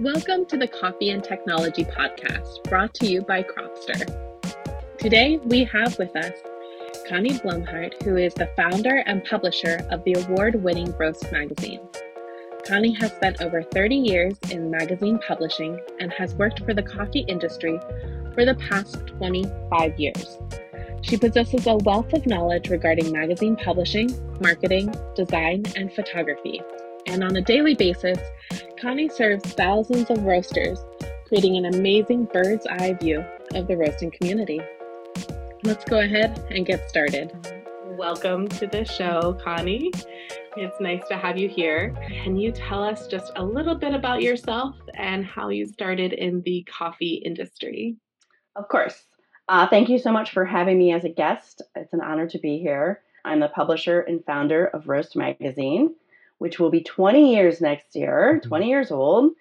[0.00, 4.04] Welcome to the Coffee and Technology Podcast, brought to you by Cropster.
[4.98, 6.32] Today, we have with us
[7.08, 11.80] Connie Blumhardt, who is the founder and publisher of the award winning Roast magazine.
[12.66, 17.24] Connie has spent over 30 years in magazine publishing and has worked for the coffee
[17.28, 17.78] industry
[18.34, 20.38] for the past 25 years.
[21.02, 26.62] She possesses a wealth of knowledge regarding magazine publishing, marketing, design, and photography.
[27.06, 28.18] And on a daily basis,
[28.80, 30.78] Connie serves thousands of roasters,
[31.28, 33.24] creating an amazing bird's eye view
[33.54, 34.60] of the roasting community.
[35.62, 37.32] Let's go ahead and get started.
[37.98, 39.92] Welcome to the show, Connie.
[40.56, 41.94] It's nice to have you here.
[42.08, 46.40] Can you tell us just a little bit about yourself and how you started in
[46.42, 47.96] the coffee industry?
[48.56, 49.04] Of course.
[49.48, 51.60] Uh, thank you so much for having me as a guest.
[51.76, 53.02] It's an honor to be here.
[53.26, 55.94] I'm the publisher and founder of Roast Magazine
[56.38, 58.48] which will be 20 years next year, mm-hmm.
[58.48, 59.32] 20 years old.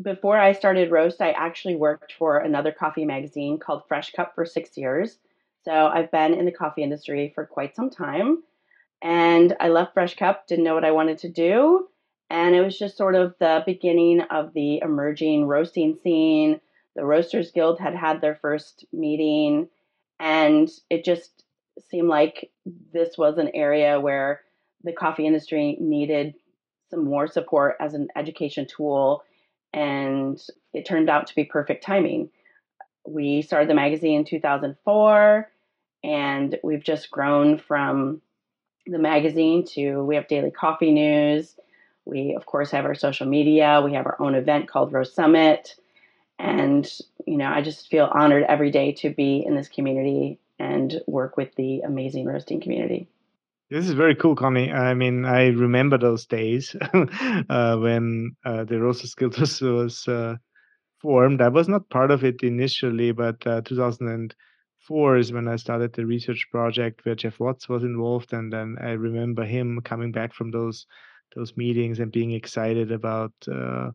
[0.00, 4.46] Before I started Roast, I actually worked for another coffee magazine called Fresh Cup for
[4.46, 5.18] six years.
[5.64, 8.42] So I've been in the coffee industry for quite some time.
[9.02, 11.88] And I left Fresh Cup, didn't know what I wanted to do.
[12.28, 16.60] And it was just sort of the beginning of the emerging roasting scene.
[16.94, 19.68] The Roasters Guild had had their first meeting,
[20.18, 21.44] and it just
[21.88, 22.50] seemed like
[22.92, 24.42] this was an area where
[24.84, 26.34] the coffee industry needed
[26.90, 29.22] some more support as an education tool,
[29.72, 30.40] and
[30.72, 32.30] it turned out to be perfect timing.
[33.06, 35.50] We started the magazine in 2004,
[36.02, 38.20] and we've just grown from
[38.86, 41.54] the magazine to we have daily coffee news.
[42.04, 43.82] We, of course, have our social media.
[43.84, 45.76] We have our own event called Roast Summit.
[46.38, 46.90] And,
[47.26, 51.36] you know, I just feel honored every day to be in this community and work
[51.36, 53.08] with the amazing roasting community.
[53.70, 54.72] This is very cool, Connie.
[54.72, 58.78] I mean, I remember those days uh, when uh, the
[59.16, 60.36] Guild was, was uh,
[61.00, 61.40] formed.
[61.42, 66.06] I was not part of it initially, but uh, 2004 is when I started the
[66.06, 70.50] research project where Geoff Watts was involved, and then I remember him coming back from
[70.50, 70.86] those
[71.36, 73.92] those meetings and being excited about uh,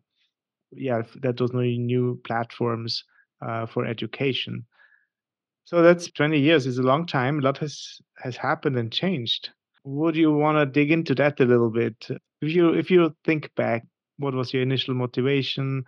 [0.72, 3.04] yeah that those new platforms
[3.42, 4.66] uh, for education.
[5.64, 6.66] So that's 20 years.
[6.66, 7.40] It's a long time.
[7.40, 9.50] A lot has has happened and changed
[9.86, 12.08] would you want to dig into that a little bit?
[12.42, 13.84] If you if you think back,
[14.18, 15.84] what was your initial motivation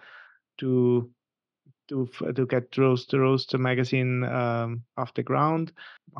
[0.59, 1.11] to
[1.89, 5.73] to to get Roast the Roaster magazine um, off the ground?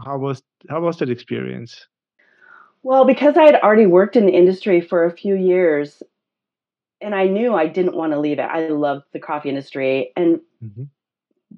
[0.05, 1.87] How was how was that experience?
[2.83, 6.03] Well, because I had already worked in the industry for a few years,
[7.01, 8.43] and I knew I didn't want to leave it.
[8.43, 10.85] I loved the coffee industry, and mm-hmm.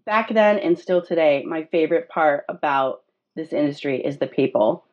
[0.05, 3.05] back then and still today, my favorite part about
[3.37, 4.85] this industry is the people.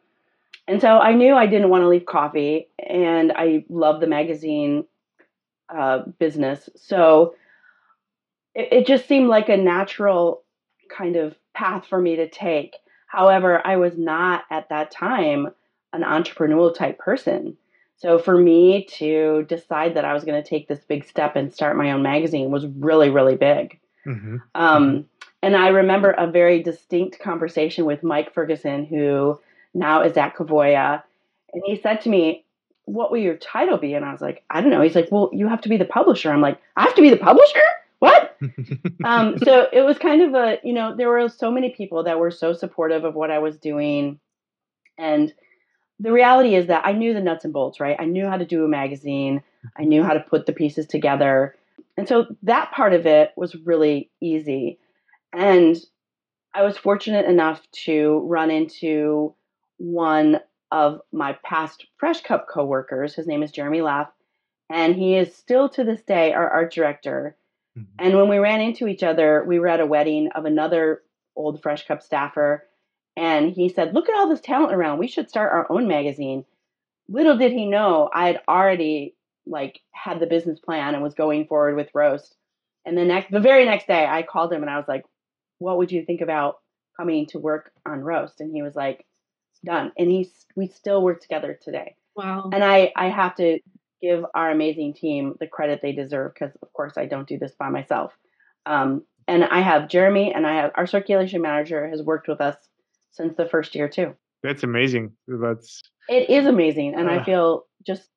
[0.67, 4.85] And so I knew I didn't want to leave coffee, and I love the magazine
[5.73, 6.69] uh, business.
[6.75, 7.35] So
[8.53, 10.43] it, it just seemed like a natural
[10.89, 12.75] kind of path for me to take.
[13.07, 15.47] However, I was not at that time
[15.93, 17.57] an entrepreneurial type person.
[17.95, 21.51] So for me to decide that I was going to take this big step and
[21.51, 23.79] start my own magazine was really, really big.
[24.05, 24.37] Mm-hmm.
[24.53, 25.05] Um,
[25.41, 29.39] and I remember a very distinct conversation with Mike Ferguson, who
[29.77, 31.03] now is at Kavoya.
[31.53, 32.45] And he said to me,
[32.85, 33.93] What will your title be?
[33.93, 34.81] And I was like, I don't know.
[34.81, 36.31] He's like, Well, you have to be the publisher.
[36.31, 37.59] I'm like, I have to be the publisher?
[37.99, 38.37] What?
[39.03, 42.19] um, so it was kind of a, you know, there were so many people that
[42.19, 44.19] were so supportive of what I was doing.
[44.97, 45.33] And
[45.99, 47.95] the reality is that I knew the nuts and bolts, right?
[47.99, 49.41] I knew how to do a magazine,
[49.77, 51.55] I knew how to put the pieces together.
[51.97, 54.77] And so that part of it was really easy.
[55.33, 55.75] And
[56.53, 59.33] I was fortunate enough to run into
[59.77, 60.39] one
[60.71, 63.15] of my past Fresh Cup coworkers.
[63.15, 64.09] His name is Jeremy Laff,
[64.69, 67.37] and he is still to this day our art director.
[67.77, 68.05] Mm-hmm.
[68.05, 71.03] And when we ran into each other, we were at a wedding of another
[71.35, 72.67] old Fresh Cup staffer,
[73.15, 74.97] and he said, "Look at all this talent around.
[74.97, 76.45] We should start our own magazine."
[77.09, 79.15] Little did he know I had already
[79.45, 82.35] like had the business plan and was going forward with roast.
[82.85, 85.05] And the next, the very next day, I called him and I was like,
[85.59, 86.59] "What would you think about
[86.97, 89.05] coming to work on roast?" And he was like,
[89.63, 89.91] done.
[89.97, 91.95] And he's we still work together today.
[92.15, 92.49] Wow.
[92.51, 93.59] And I I have to
[94.01, 97.53] give our amazing team the credit they deserve because of course I don't do this
[97.57, 98.13] by myself.
[98.65, 102.55] Um, and I have Jeremy and I have our circulation manager has worked with us
[103.11, 104.15] since the first year too.
[104.43, 105.13] That's amazing.
[105.27, 108.07] That's it is amazing, and uh, I feel just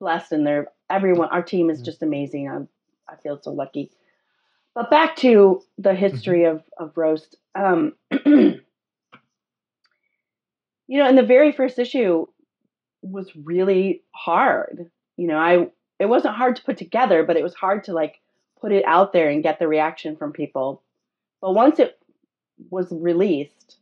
[0.00, 0.32] blessed.
[0.32, 1.84] And there, everyone, our team is mm.
[1.84, 2.50] just amazing.
[2.50, 2.68] I'm,
[3.08, 3.90] I feel so lucky.
[4.74, 5.98] But back to the mm-hmm.
[5.98, 7.36] history of of roast.
[7.54, 7.94] Um,
[10.86, 12.26] you know, and the very first issue
[13.02, 14.90] was really hard.
[15.16, 18.20] You know, I it wasn't hard to put together, but it was hard to like
[18.60, 20.82] put it out there and get the reaction from people.
[21.40, 21.98] But once it
[22.70, 23.78] was released,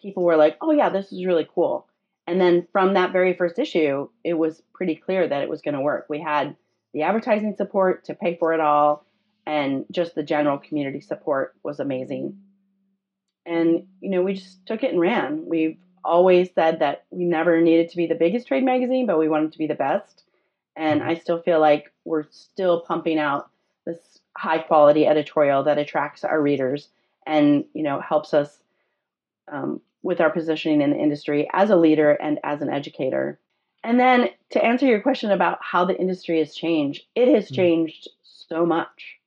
[0.00, 1.86] people were like, "Oh yeah, this is really cool."
[2.26, 5.74] And then from that very first issue, it was pretty clear that it was going
[5.74, 6.06] to work.
[6.10, 6.56] We had
[6.92, 9.06] the advertising support to pay for it all,
[9.46, 12.38] and just the general community support was amazing.
[13.46, 15.44] And you know, we just took it and ran.
[15.46, 15.78] We've
[16.08, 19.52] always said that we never needed to be the biggest trade magazine, but we wanted
[19.52, 20.24] to be the best.
[20.74, 23.50] And I still feel like we're still pumping out
[23.84, 23.98] this
[24.36, 26.88] high quality editorial that attracts our readers
[27.26, 28.58] and you know helps us
[29.50, 33.38] um, with our positioning in the industry as a leader and as an educator.
[33.84, 37.54] And then to answer your question about how the industry has changed, it has hmm.
[37.54, 39.18] changed so much.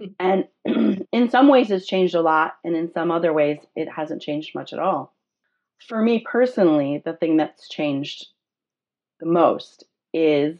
[0.00, 0.06] Hmm.
[0.18, 0.48] And
[1.12, 4.54] in some ways, it's changed a lot, and in some other ways, it hasn't changed
[4.54, 5.12] much at all.
[5.78, 8.26] For me personally, the thing that's changed
[9.20, 10.58] the most is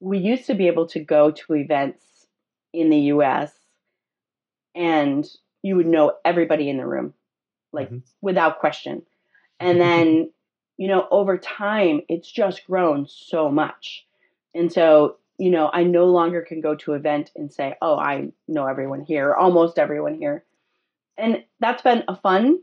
[0.00, 2.26] we used to be able to go to events
[2.72, 3.52] in the US
[4.74, 5.26] and
[5.62, 7.14] you would know everybody in the room,
[7.72, 7.98] like mm-hmm.
[8.20, 9.02] without question.
[9.58, 10.30] And then,
[10.76, 14.06] you know, over time, it's just grown so much.
[14.54, 17.96] And so, you know, I no longer can go to an event and say, oh,
[17.96, 20.44] I know everyone here, almost everyone here.
[21.18, 22.58] And that's been a fun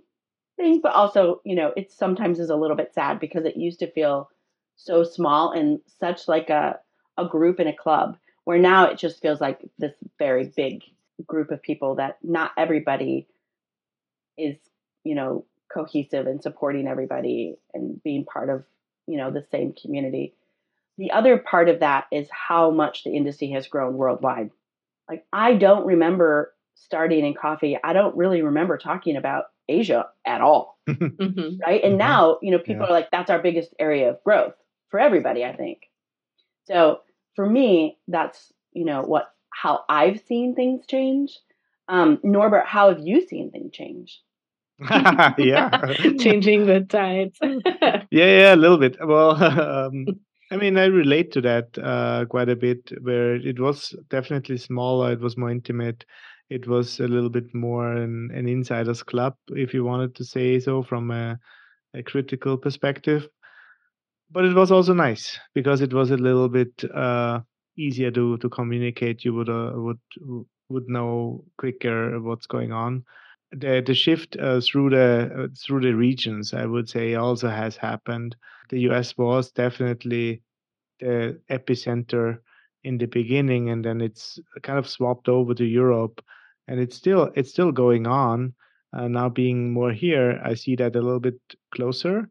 [0.55, 3.79] thing, but also, you know, it sometimes is a little bit sad because it used
[3.79, 4.29] to feel
[4.75, 6.79] so small and such like a,
[7.17, 10.81] a group in a club where now it just feels like this very big
[11.25, 13.27] group of people that not everybody
[14.37, 14.57] is,
[15.03, 18.63] you know, cohesive and supporting everybody and being part of,
[19.07, 20.33] you know, the same community.
[20.97, 24.51] The other part of that is how much the industry has grown worldwide.
[25.09, 27.77] Like I don't remember starting in coffee.
[27.83, 30.79] I don't really remember talking about Asia at all.
[30.89, 31.57] mm-hmm.
[31.65, 31.83] Right.
[31.83, 31.97] And mm-hmm.
[31.97, 32.89] now, you know, people yeah.
[32.89, 34.53] are like, that's our biggest area of growth
[34.89, 35.79] for everybody, I think.
[36.65, 36.99] So
[37.35, 41.37] for me, that's, you know, what how I've seen things change.
[41.87, 44.21] Um, Norbert, how have you seen things change?
[45.37, 45.69] yeah,
[46.19, 47.37] changing the tides.
[47.41, 48.97] yeah, yeah, a little bit.
[49.05, 50.05] Well, um,
[50.51, 52.91] I mean, I relate to that uh, quite a bit.
[53.01, 56.05] Where it was definitely smaller, it was more intimate.
[56.49, 60.59] It was a little bit more an, an insiders club, if you wanted to say
[60.59, 61.39] so, from a,
[61.93, 63.29] a critical perspective.
[64.31, 67.41] But it was also nice because it was a little bit uh,
[67.77, 69.23] easier to to communicate.
[69.23, 69.99] You would uh, would
[70.69, 73.05] would know quicker what's going on.
[73.51, 77.77] The the shift uh, through the uh, through the regions, I would say, also has
[77.77, 78.35] happened.
[78.69, 79.15] The U.S.
[79.17, 80.41] was definitely
[80.99, 82.39] the epicenter
[82.83, 86.23] in the beginning, and then it's kind of swapped over to Europe,
[86.67, 88.53] and it's still it's still going on.
[88.95, 91.39] Uh, now being more here, I see that a little bit
[91.73, 92.29] closer,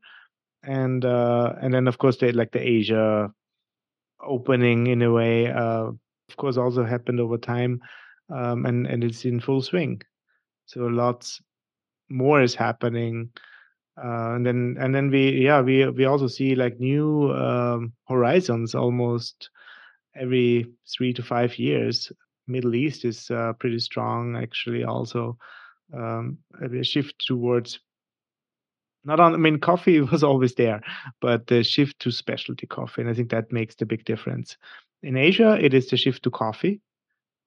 [0.62, 3.32] and uh, and then of course they like the Asia
[4.22, 5.90] opening in a way, uh,
[6.28, 7.80] of course, also happened over time,
[8.30, 10.00] um, and and it's in full swing.
[10.66, 11.40] So lots
[12.08, 13.30] more is happening,
[13.96, 18.74] uh, and then and then we yeah we we also see like new um, horizons
[18.74, 19.50] almost
[20.14, 22.12] every three to five years.
[22.46, 24.84] Middle East is uh, pretty strong actually.
[24.84, 25.38] Also,
[25.92, 27.80] um, a shift towards
[29.04, 30.80] not on i mean coffee was always there
[31.20, 34.56] but the shift to specialty coffee and i think that makes the big difference
[35.02, 36.80] in asia it is the shift to coffee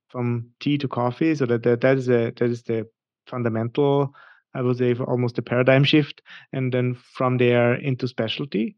[0.09, 2.87] from tea to coffee so that that, that is a that is the
[3.27, 4.13] fundamental
[4.53, 6.21] i would say almost a paradigm shift
[6.53, 8.75] and then from there into specialty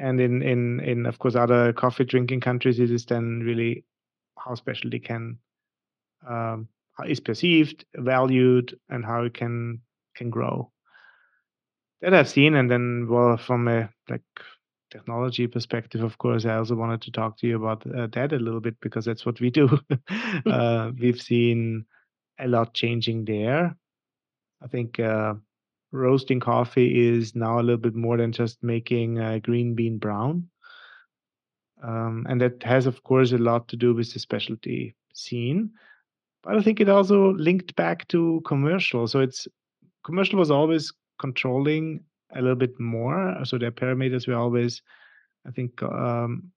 [0.00, 3.84] and in in in of course other coffee drinking countries it is then really
[4.38, 5.38] how specialty can
[6.28, 6.68] um,
[7.06, 9.80] is perceived valued and how it can
[10.16, 10.70] can grow
[12.00, 14.22] that I've seen, and then well, from a like
[14.90, 18.38] technology perspective, of course, I also wanted to talk to you about uh, that a
[18.38, 19.78] little bit because that's what we do.
[20.46, 21.84] uh, we've seen
[22.38, 23.76] a lot changing there.
[24.62, 25.34] I think uh,
[25.92, 30.48] roasting coffee is now a little bit more than just making a green bean brown.
[31.82, 35.70] Um, and that has, of course, a lot to do with the specialty scene.
[36.42, 39.06] But I think it also linked back to commercial.
[39.08, 39.48] So it's
[40.04, 42.04] commercial was always controlling
[42.34, 43.36] a little bit more.
[43.44, 44.82] So their parameters were always,
[45.46, 46.50] I think, um,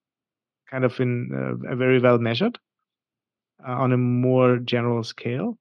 [0.69, 2.57] kind of in uh, very well measured
[3.67, 5.57] uh, on a more general scale.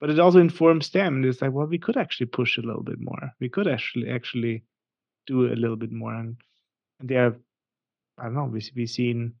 [0.00, 1.16] But it also informs them.
[1.16, 3.32] And It's like, well, we could actually push a little bit more.
[3.40, 4.64] We could actually actually
[5.26, 6.36] do a little bit more, and,
[7.00, 7.36] and they are,
[8.18, 8.44] I don't know.
[8.44, 9.34] We we seen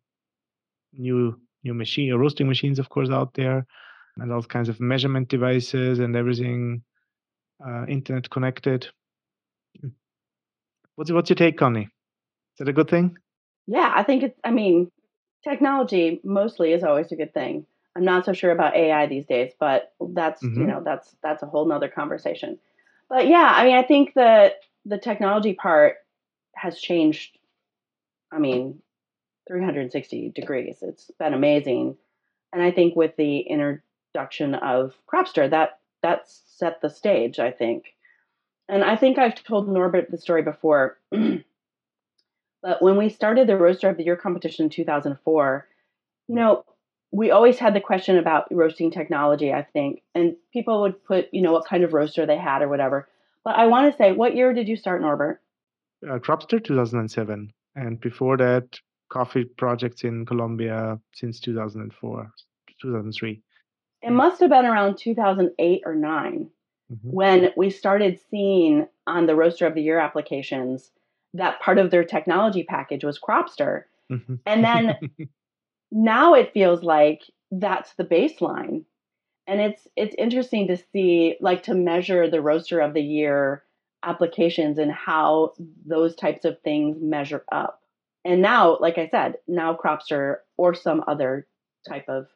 [0.92, 3.66] new new machine roasting machines, of course, out there,
[4.16, 6.82] and all kinds of measurement devices and everything
[7.66, 8.88] uh, internet connected.
[9.80, 9.88] Hmm.
[10.96, 11.84] What's what's your take, Connie?
[11.84, 13.16] Is that a good thing?
[13.66, 14.38] Yeah, I think it's.
[14.42, 14.90] I mean,
[15.44, 17.66] technology mostly is always a good thing.
[17.96, 20.60] I'm not so sure about AI these days, but that's mm-hmm.
[20.60, 22.58] you know that's that's a whole nother conversation.
[23.08, 25.96] But yeah, I mean, I think that the technology part
[26.54, 27.38] has changed.
[28.30, 28.82] I mean,
[29.48, 30.78] 360 degrees.
[30.82, 31.96] It's been amazing,
[32.52, 37.38] and I think with the introduction of Cropster, that that set the stage.
[37.38, 37.94] I think,
[38.68, 40.98] and I think I've told Norbert the story before.
[41.10, 45.66] but when we started the Roaster of the Year competition in 2004,
[46.28, 46.64] you know,
[47.10, 51.42] we always had the question about roasting technology, I think, and people would put, you
[51.42, 53.08] know, what kind of roaster they had or whatever.
[53.44, 55.40] But I want to say, what year did you start, Norbert?
[56.04, 62.32] Uh, Cropster 2007, and before that, coffee projects in Colombia since 2004,
[62.82, 63.42] 2003.
[64.02, 66.50] It must have been around 2008 or 9
[66.92, 67.08] mm-hmm.
[67.08, 70.90] when we started seeing on the Roaster of the Year applications
[71.34, 73.84] that part of their technology package was Cropster.
[74.10, 74.34] Mm-hmm.
[74.44, 74.96] And then
[75.90, 78.84] now it feels like that's the baseline.
[79.46, 83.62] And it's it's interesting to see like to measure the roaster of the year
[84.02, 85.52] applications and how
[85.86, 87.80] those types of things measure up.
[88.24, 91.46] And now like i said now cropster or some other
[91.88, 92.26] type of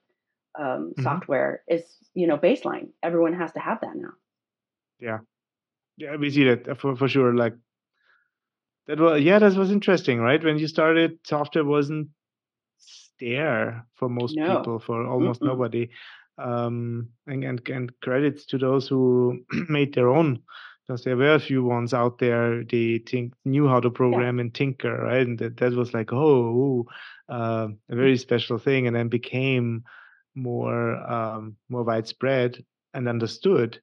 [0.59, 1.03] um, mm-hmm.
[1.03, 1.83] software is
[2.15, 2.91] you know baseline.
[3.03, 4.13] Everyone has to have that now.
[5.01, 5.19] Yeah.
[5.97, 7.55] Yeah we see that for, for sure like
[8.87, 10.43] that was yeah that was interesting right?
[10.43, 12.09] When you started software wasn't
[13.21, 14.59] there for most no.
[14.59, 15.47] people, for almost Mm-mm.
[15.47, 15.91] nobody.
[16.39, 20.41] Um, and, and and credits to those who made their own,
[20.87, 22.65] because there were a few ones out there.
[22.65, 24.43] They think knew how to program yeah.
[24.43, 25.27] and tinker, right?
[25.27, 26.87] And that, that was like, oh,
[27.29, 29.85] uh, a very special thing, and then became
[30.35, 33.81] more um, more widespread and understood.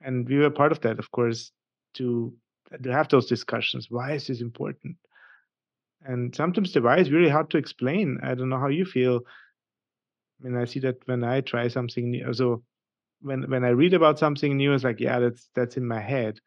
[0.00, 1.52] And we were part of that, of course,
[1.94, 2.34] to
[2.82, 3.88] to have those discussions.
[3.90, 4.96] Why is this important?
[6.04, 8.18] And sometimes the why is really hard to explain.
[8.22, 9.20] I don't know how you feel.
[10.40, 12.32] I mean, I see that when I try something new.
[12.34, 12.62] So
[13.20, 16.40] when when I read about something new, it's like, yeah, that's that's in my head.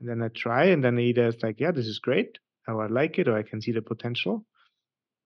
[0.00, 2.38] And then I try, and then either it's like, yeah, this is great,
[2.68, 4.44] or I like it, or I can see the potential,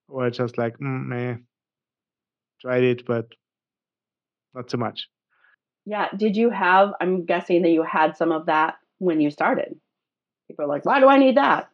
[0.09, 1.37] or it's just like, mm, meh,
[2.61, 3.27] tried it, but
[4.55, 5.09] not so much.
[5.87, 6.09] Yeah.
[6.17, 6.93] Did you have?
[7.01, 9.75] I'm guessing that you had some of that when you started.
[10.49, 11.69] People are like, why do I need that?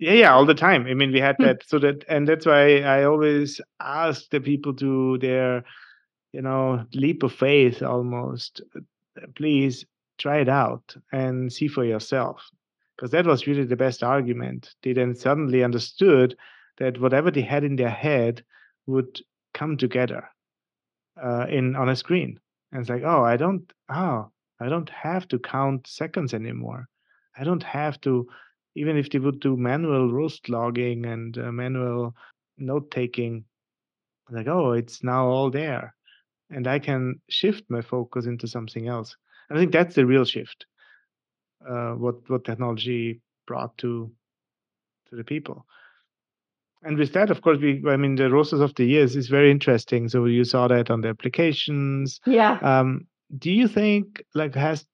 [0.00, 0.86] Yeah, yeah, all the time.
[0.86, 1.44] I mean, we had hmm.
[1.44, 1.68] that.
[1.68, 5.62] So that, and that's why I always ask the people to their,
[6.32, 8.62] you know, leap of faith almost.
[8.74, 9.84] Uh, please
[10.18, 12.42] try it out and see for yourself.
[12.96, 14.74] Because that was really the best argument.
[14.82, 16.36] They then suddenly understood
[16.78, 18.42] that whatever they had in their head
[18.86, 19.20] would
[19.52, 20.28] come together
[21.22, 22.40] uh, in on a screen.
[22.72, 24.30] And it's like, oh, I don't, oh,
[24.60, 26.88] I don't have to count seconds anymore.
[27.36, 28.28] I don't have to
[28.74, 32.14] even if they would do manual roast logging and uh, manual
[32.58, 33.44] note taking,
[34.30, 35.94] like, oh, it's now all there.
[36.50, 39.16] And I can shift my focus into something else.
[39.48, 40.66] And I think that's the real shift.
[41.68, 44.10] Uh, what what technology brought to
[45.10, 45.66] to the people.
[46.82, 49.50] And with that, of course, we I mean the roasters of the years is very
[49.50, 50.08] interesting.
[50.08, 52.20] So you saw that on the applications.
[52.26, 52.58] Yeah.
[52.62, 54.86] Um, do you think like has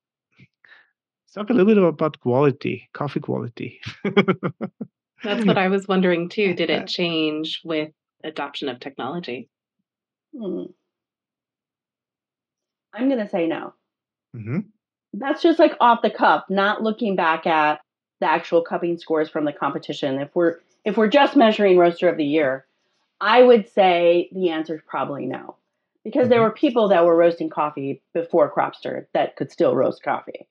[1.36, 3.80] talk a little bit about quality, coffee quality.
[5.22, 6.54] That's what I was wondering too.
[6.54, 7.90] Did it change with
[8.24, 9.48] adoption of technology?
[10.36, 10.64] Hmm.
[12.92, 13.74] I'm going to say no.
[14.34, 14.60] Mm-hmm.
[15.12, 17.80] That's just like off the cuff, not looking back at
[18.20, 20.18] the actual cupping scores from the competition.
[20.18, 22.66] If we're if we're just measuring roaster of the year,
[23.20, 25.56] I would say the answer is probably no,
[26.04, 26.30] because mm-hmm.
[26.30, 30.46] there were people that were roasting coffee before Cropster that could still roast coffee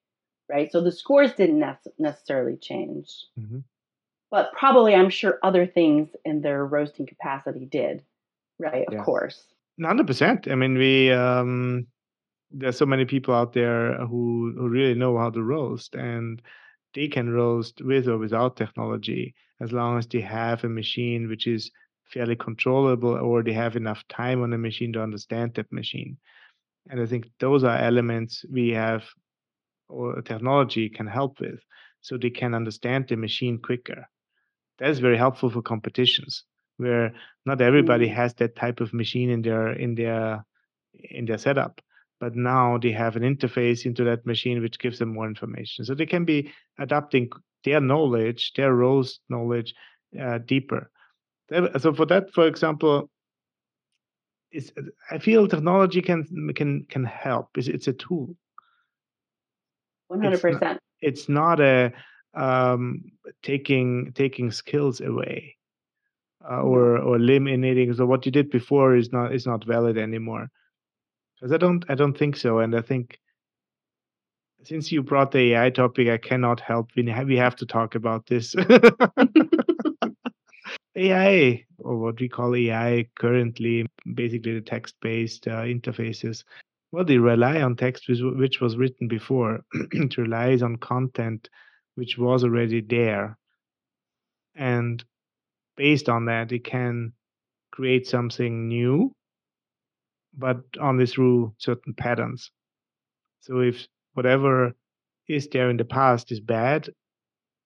[0.50, 0.72] right?
[0.72, 1.64] So the scores didn't
[1.98, 3.12] necessarily change.
[3.40, 3.60] Mm-hmm.
[4.32, 8.04] But probably, I'm sure other things in their roasting capacity did,
[8.60, 8.86] right?
[8.88, 9.04] Of yeah.
[9.04, 9.44] course.
[9.80, 10.52] 100%.
[10.52, 11.88] I mean, we, um,
[12.52, 16.42] there's so many people out there who, who really know how to roast and
[16.94, 21.48] they can roast with or without technology as long as they have a machine which
[21.48, 21.72] is
[22.06, 26.18] fairly controllable or they have enough time on the machine to understand that machine.
[26.90, 29.04] And I think those are elements we have
[29.88, 31.60] or technology can help with
[32.02, 34.08] so they can understand the machine quicker.
[34.80, 36.44] That is very helpful for competitions
[36.78, 37.14] where
[37.46, 38.14] not everybody mm.
[38.14, 40.46] has that type of machine in their in their
[40.94, 41.82] in their setup
[42.20, 45.94] but now they have an interface into that machine which gives them more information so
[45.94, 47.30] they can be adapting
[47.64, 49.74] their knowledge their roast knowledge
[50.22, 50.90] uh, deeper
[51.78, 53.10] so for that for example
[54.52, 54.72] is
[55.12, 56.26] i feel technology can
[56.56, 58.36] can can help it's, it's a tool
[60.20, 60.34] 100%.
[60.34, 61.94] It's not, it's not a
[62.36, 63.04] um,
[63.44, 65.56] taking taking skills away.
[66.50, 67.94] uh, or or eliminating.
[67.94, 70.50] So what you did before is not is not valid anymore.
[71.36, 73.20] Because I don't I don't think so, and I think
[74.64, 76.92] since you brought the AI topic, I cannot help.
[76.96, 78.56] We have, we have to talk about this.
[80.98, 86.44] AI, or what we call AI currently, basically the text based uh, interfaces,
[86.96, 89.60] well, they rely on text which, which was written before.
[89.92, 91.50] it relies on content
[91.96, 93.38] which was already there.
[94.56, 95.04] And
[95.76, 97.12] based on that, it can
[97.74, 99.12] create something new,
[100.38, 102.50] but only through certain patterns.
[103.42, 104.74] So if whatever
[105.28, 106.88] is there in the past is bad,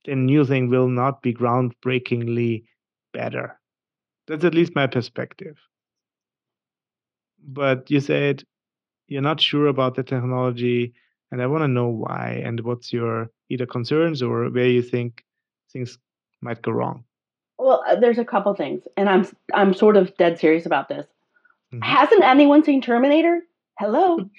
[0.06, 2.64] then new thing will not be groundbreakingly
[3.14, 3.60] better.
[4.28, 5.56] That's at least my perspective.
[7.48, 8.44] But you said
[9.10, 10.94] you're not sure about the technology,
[11.32, 15.24] and I want to know why and what's your either concerns or where you think
[15.72, 15.98] things
[16.42, 17.04] might go wrong.
[17.58, 21.06] Well, uh, there's a couple things, and I'm I'm sort of dead serious about this.
[21.74, 21.84] Mm-hmm.
[21.84, 23.42] Hasn't anyone seen Terminator?
[23.78, 24.30] Hello.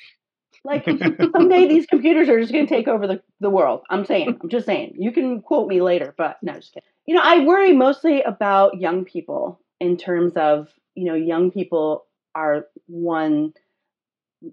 [0.65, 0.85] Like
[1.33, 3.83] someday these computers are just going to take over the, the world.
[3.89, 4.95] I'm saying, I'm just saying.
[4.99, 6.87] You can quote me later, but no, just kidding.
[7.07, 12.05] You know, I worry mostly about young people in terms of, you know, young people
[12.35, 13.55] are one,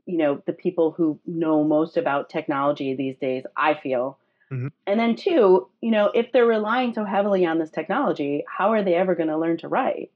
[0.05, 4.17] you know, the people who know most about technology these days, I feel.
[4.51, 4.67] Mm-hmm.
[4.85, 8.83] And then two, you know, if they're relying so heavily on this technology, how are
[8.83, 10.11] they ever going to learn to write?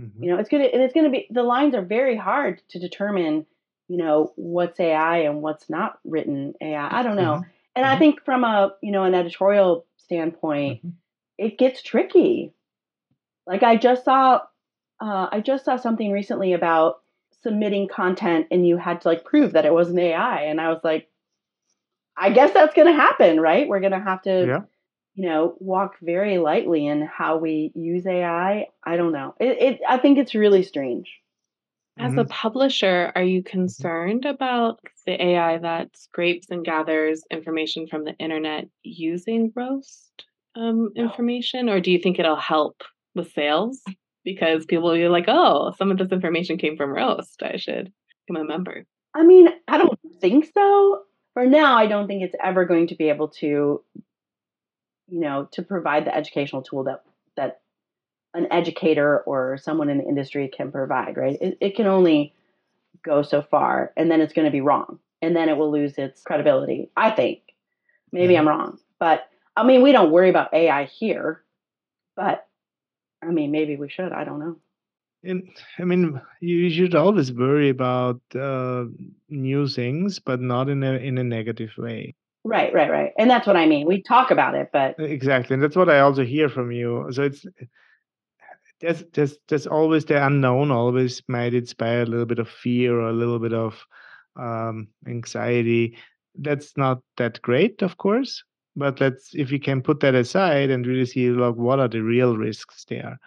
[0.00, 0.24] Mm-hmm.
[0.24, 3.44] You know, it's gonna it's gonna be the lines are very hard to determine,
[3.88, 6.98] you know, what's AI and what's not written AI.
[6.98, 7.34] I don't know.
[7.34, 7.50] Mm-hmm.
[7.76, 7.98] And I mm-hmm.
[7.98, 10.90] think from a you know an editorial standpoint, mm-hmm
[11.40, 12.52] it gets tricky.
[13.46, 14.40] Like I just saw,
[15.00, 17.00] uh, I just saw something recently about
[17.42, 20.80] submitting content and you had to like prove that it wasn't AI, and I was
[20.84, 21.08] like,
[22.16, 23.68] I guess that's going to happen, right?
[23.68, 24.60] We're going to have to, yeah.
[25.14, 28.66] you know, walk very lightly in how we use AI.
[28.84, 29.34] I don't know.
[29.40, 31.10] It, it I think it's really strange.
[31.98, 32.30] As a mm-hmm.
[32.30, 38.68] publisher, are you concerned about the AI that scrapes and gathers information from the internet
[38.82, 40.10] using Roast?
[40.56, 42.82] um, information, or do you think it'll help
[43.14, 43.82] with sales?
[44.24, 47.42] Because people will be like, oh, some of this information came from Roast.
[47.42, 47.92] I should
[48.26, 48.84] become a member.
[49.14, 51.02] I mean, I don't think so.
[51.34, 53.82] For now, I don't think it's ever going to be able to,
[55.08, 57.02] you know, to provide the educational tool that
[57.36, 57.60] that
[58.34, 61.16] an educator or someone in the industry can provide.
[61.16, 61.38] Right?
[61.40, 62.34] It, it can only
[63.04, 65.96] go so far, and then it's going to be wrong, and then it will lose
[65.98, 66.90] its credibility.
[66.96, 67.40] I think.
[68.12, 68.40] Maybe mm-hmm.
[68.40, 71.42] I'm wrong, but I mean, we don't worry about AI here,
[72.16, 72.46] but
[73.22, 74.12] I mean, maybe we should.
[74.12, 74.56] I don't know.
[75.22, 78.84] And I mean, you should always worry about uh,
[79.28, 82.14] new things, but not in a in a negative way.
[82.42, 83.12] Right, right, right.
[83.18, 83.86] And that's what I mean.
[83.86, 87.08] We talk about it, but exactly, and that's what I also hear from you.
[87.12, 87.44] So it's
[88.80, 90.70] there's there's there's always the unknown.
[90.70, 93.84] Always might inspire a little bit of fear or a little bit of
[94.36, 95.98] um, anxiety.
[96.34, 98.42] That's not that great, of course
[98.76, 102.02] but let's if we can put that aside and really see like what are the
[102.02, 103.18] real risks there.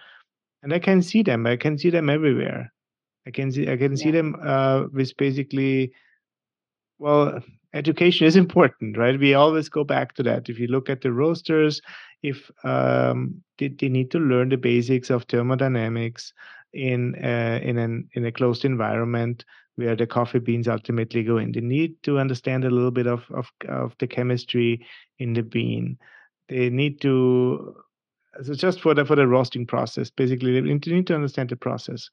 [0.62, 2.72] And i can see them i can see them everywhere.
[3.28, 4.04] I can see i can yeah.
[4.04, 5.92] see them uh, with basically
[7.00, 7.40] well
[7.74, 9.20] education is important right?
[9.20, 10.50] We always go back to that.
[10.50, 11.82] If you look at the roasters
[12.22, 16.34] if um, they, they need to learn the basics of thermodynamics
[16.74, 21.52] in uh, in an in a closed environment where the coffee beans ultimately go in.
[21.52, 24.86] They need to understand a little bit of, of, of the chemistry
[25.20, 25.98] in the bean.
[26.50, 27.76] They need to
[28.42, 32.10] so just for the for the roasting process, basically, they need to understand the process.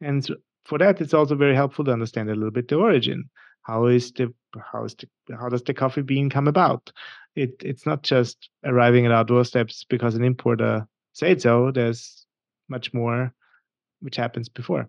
[0.00, 3.30] And so for that, it's also very helpful to understand a little bit the origin.
[3.62, 4.32] How is the
[4.72, 6.92] how is the how does the coffee bean come about?
[7.36, 11.70] It it's not just arriving at our doorsteps because an importer said so.
[11.70, 12.26] There's
[12.68, 13.32] much more
[14.00, 14.88] which happens before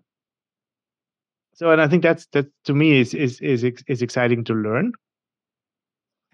[1.62, 4.92] so and i think that's that to me is is is is exciting to learn.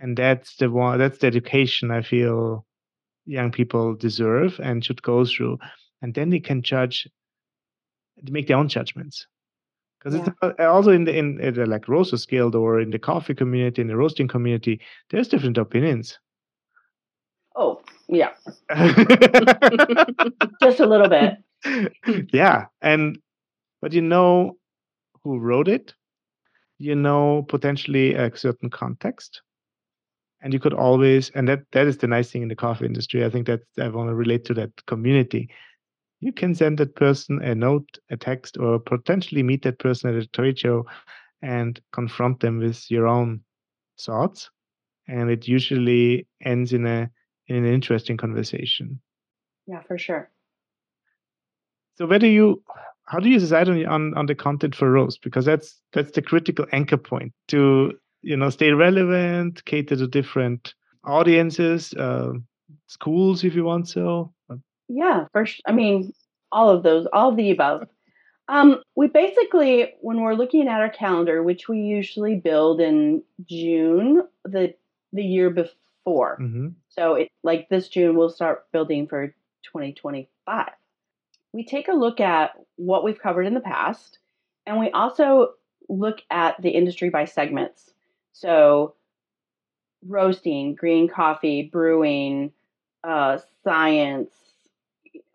[0.01, 2.65] And that's the one that's the education i feel
[3.27, 5.59] young people deserve and should go through.
[6.01, 7.07] And then they can judge
[8.31, 9.27] make their own judgments.
[9.99, 10.29] Because yeah.
[10.43, 13.35] it's uh, also in the in, in the like roasters guild or in the coffee
[13.35, 16.19] community in the roasting community there's different opinions.
[17.55, 18.31] Oh yeah.
[20.63, 21.35] Just a little bit.
[22.33, 23.19] Yeah and
[23.83, 24.57] but you know
[25.29, 25.93] who wrote it,
[26.79, 29.43] you know potentially a certain context.
[30.41, 33.25] And you could always, and that that is the nice thing in the coffee industry.
[33.25, 35.51] I think that I want to relate to that community.
[36.21, 40.23] You can send that person a note, a text, or potentially meet that person at
[40.23, 40.87] a trade show
[41.43, 43.41] and confront them with your own
[44.01, 44.51] thoughts.
[45.09, 47.11] And it usually ends in a
[47.49, 49.01] in an interesting conversation.
[49.67, 50.31] Yeah, for sure.
[51.97, 52.63] so where do you
[53.09, 55.23] how do you decide on, on on the content for roast?
[55.23, 60.75] Because that's that's the critical anchor point to you know stay relevant cater to different
[61.05, 62.33] audiences uh,
[62.87, 64.33] schools if you want so.
[64.89, 66.13] Yeah first i mean
[66.53, 67.89] all of those all of the above.
[68.51, 74.23] Um, we basically when we're looking at our calendar which we usually build in june
[74.45, 74.75] the
[75.13, 76.39] the year before.
[76.41, 76.69] Mm-hmm.
[76.89, 79.29] so it like this june we'll start building for
[79.65, 80.71] 2025
[81.59, 84.21] we take a look at what we've covered in the past,
[84.65, 85.55] and we also
[85.89, 87.91] look at the industry by segments.
[88.31, 88.95] So,
[90.07, 92.53] roasting, green coffee, brewing,
[93.03, 94.31] uh, science.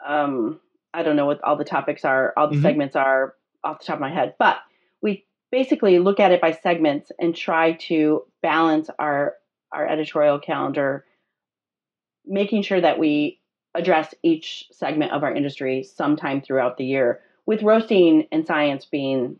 [0.07, 0.61] Um,
[0.93, 2.63] I don't know what all the topics are, all the mm-hmm.
[2.63, 4.59] segments are off the top of my head, but
[5.01, 9.33] we basically look at it by segments and try to balance our
[9.73, 11.03] our editorial calendar,
[12.25, 13.41] making sure that we
[13.75, 19.37] address each segment of our industry sometime throughout the year, with roasting and science being,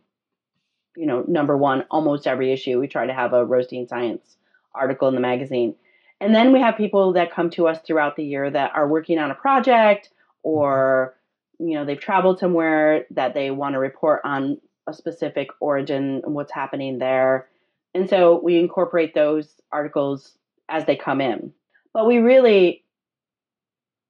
[0.96, 2.80] you know, number one almost every issue.
[2.80, 4.36] We try to have a roasting science
[4.74, 5.74] article in the magazine.
[6.20, 9.18] And then we have people that come to us throughout the year that are working
[9.18, 10.10] on a project
[10.42, 11.16] or,
[11.58, 16.34] you know, they've traveled somewhere that they want to report on a specific origin and
[16.34, 17.48] what's happening there.
[17.94, 20.36] And so we incorporate those articles
[20.68, 21.52] as they come in.
[21.92, 22.83] But we really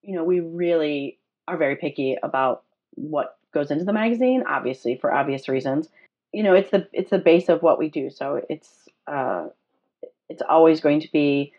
[0.05, 2.63] you know, we really are very picky about
[2.93, 5.89] what goes into the magazine, obviously for obvious reasons.
[6.33, 8.11] You know, it's the it's the base of what we do.
[8.11, 9.49] So it's uh,
[10.29, 11.53] it's always going to be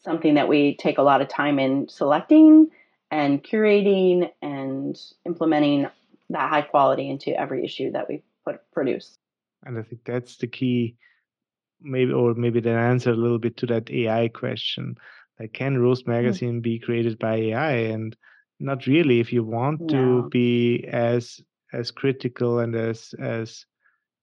[0.00, 2.68] something that we take a lot of time in selecting
[3.10, 5.86] and curating and implementing
[6.30, 9.18] that high quality into every issue that we put produce.
[9.64, 10.96] And I think that's the key,
[11.80, 14.96] maybe or maybe the answer a little bit to that AI question
[15.38, 16.08] like can roast mm.
[16.08, 18.16] magazine be created by ai and
[18.60, 19.88] not really if you want no.
[19.88, 21.40] to be as
[21.72, 23.64] as critical and as as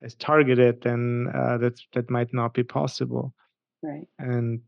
[0.02, 3.34] as targeted then uh, that's that might not be possible
[3.82, 4.62] right and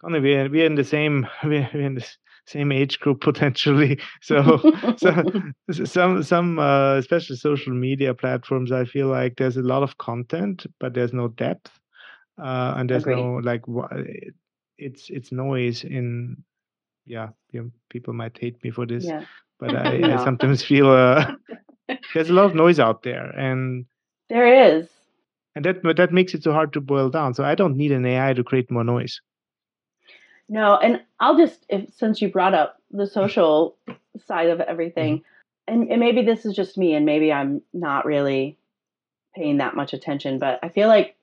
[0.00, 2.06] kind of we're, we're in the same we're in the
[2.46, 4.58] same age group potentially so
[4.96, 5.24] so
[5.84, 10.66] some some uh, especially social media platforms i feel like there's a lot of content
[10.80, 11.70] but there's no depth
[12.42, 13.16] uh, and there's Agreed.
[13.16, 13.62] no like
[14.80, 16.42] it's it's noise in
[17.06, 17.28] yeah
[17.88, 19.24] people might hate me for this yeah.
[19.58, 20.16] but I, no.
[20.16, 21.32] I, sometimes feel uh,
[22.14, 23.84] there's a lot of noise out there and
[24.28, 24.88] there is
[25.54, 28.06] and that that makes it so hard to boil down so i don't need an
[28.06, 29.20] ai to create more noise
[30.48, 33.76] no and i'll just if since you brought up the social
[34.26, 35.74] side of everything mm-hmm.
[35.74, 38.56] and, and maybe this is just me and maybe i'm not really
[39.34, 41.16] paying that much attention but i feel like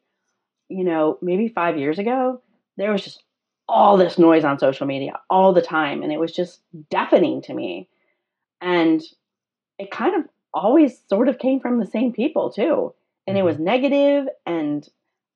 [0.69, 2.41] you know maybe five years ago
[2.77, 3.23] there was just
[3.69, 7.53] all this noise on social media all the time and it was just deafening to
[7.53, 7.89] me
[8.61, 9.01] and
[9.77, 12.93] it kind of always sort of came from the same people too
[13.27, 13.65] and it was mm-hmm.
[13.65, 14.87] negative and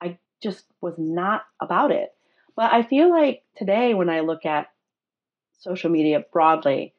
[0.02, 2.14] i just was not about it
[2.56, 4.72] but i feel like today when i look at
[5.60, 6.94] social media broadly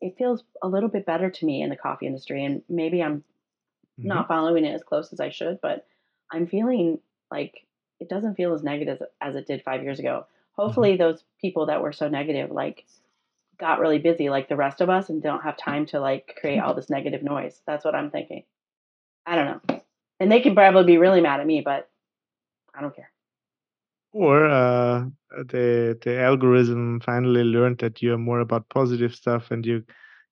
[0.00, 3.18] it feels a little bit better to me in the coffee industry and maybe i'm
[3.18, 4.08] mm-hmm.
[4.08, 5.86] not following it as close as i should but
[6.32, 6.98] i'm feeling
[7.30, 7.66] like
[8.00, 10.24] it doesn't feel as negative as it did five years ago
[10.58, 12.84] hopefully those people that were so negative like
[13.58, 16.58] got really busy like the rest of us and don't have time to like create
[16.58, 18.42] all this negative noise that's what i'm thinking
[19.24, 19.80] i don't know
[20.20, 21.88] and they can probably be really mad at me but
[22.74, 23.10] i don't care
[24.12, 29.84] or uh, the the algorithm finally learned that you're more about positive stuff and you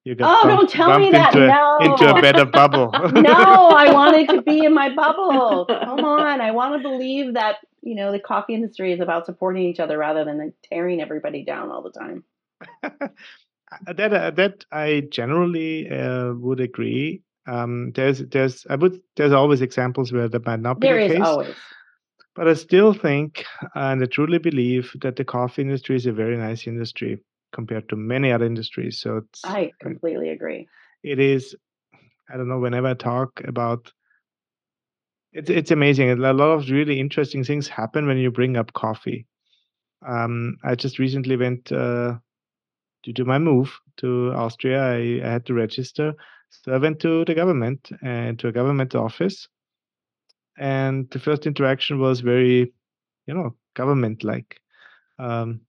[0.05, 1.35] you got oh, bumped, don't tell me that.
[1.35, 1.79] Into, no.
[1.81, 2.93] a, into a better bubble.
[3.13, 5.67] no, I wanted to be in my bubble.
[5.67, 6.41] Come on.
[6.41, 9.97] I want to believe that you know, the coffee industry is about supporting each other
[9.97, 12.25] rather than tearing everybody down all the time.
[12.83, 17.23] that uh, that I generally uh, would agree.
[17.47, 21.15] Um, there's there's I would there's always examples where that might not be there the
[21.15, 21.25] case.
[21.25, 21.55] always.
[22.35, 23.45] But I still think
[23.77, 27.23] and I truly believe that the coffee industry is a very nice industry
[27.53, 28.99] compared to many other industries.
[29.01, 30.67] So it's I completely agree.
[31.05, 31.55] It is
[32.29, 33.93] I don't know, whenever I talk about
[35.37, 36.11] it's it's amazing.
[36.11, 39.27] A lot of really interesting things happen when you bring up coffee.
[40.07, 42.15] Um, I just recently went uh,
[43.05, 44.83] to my move to Austria.
[44.83, 46.15] I, I, had to register,
[46.51, 49.47] so I went to the government and to a government office,
[50.59, 52.73] and the first interaction was very,
[53.27, 54.59] you know, government-like.
[55.19, 55.61] Um,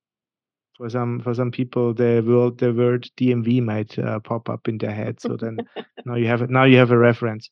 [0.78, 4.78] for some for some people, the word the word DMV might uh, pop up in
[4.78, 5.20] their head.
[5.20, 5.58] So then
[6.06, 7.50] now you have now you have a reference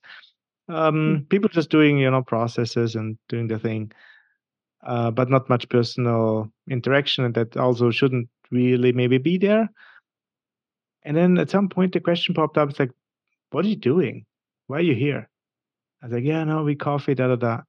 [0.68, 1.30] um, mm.
[1.30, 3.92] people just doing you know processes and doing the thing
[4.86, 9.70] uh, but not much personal interaction and that also shouldn't really maybe be there
[11.04, 12.92] and then at some point the question popped up it's like
[13.56, 14.26] what are you doing?
[14.68, 15.30] Why are you here?
[16.02, 17.62] I was like, yeah, no, we coffee, da da da.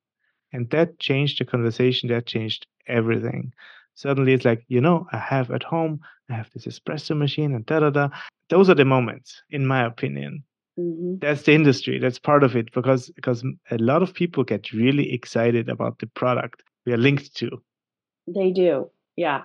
[0.53, 2.09] And that changed the conversation.
[2.09, 3.53] That changed everything.
[3.95, 7.65] Suddenly it's like, you know, I have at home, I have this espresso machine and
[7.67, 8.09] da da da.
[8.49, 10.43] Those are the moments, in my opinion.
[10.79, 11.17] Mm-hmm.
[11.21, 11.99] That's the industry.
[11.99, 16.07] That's part of it because because a lot of people get really excited about the
[16.07, 17.63] product we are linked to.
[18.27, 19.43] They do, yeah.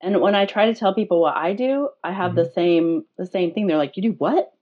[0.00, 2.40] And when I try to tell people what I do, I have mm-hmm.
[2.40, 3.66] the same the same thing.
[3.66, 4.52] They're like, "You do what?"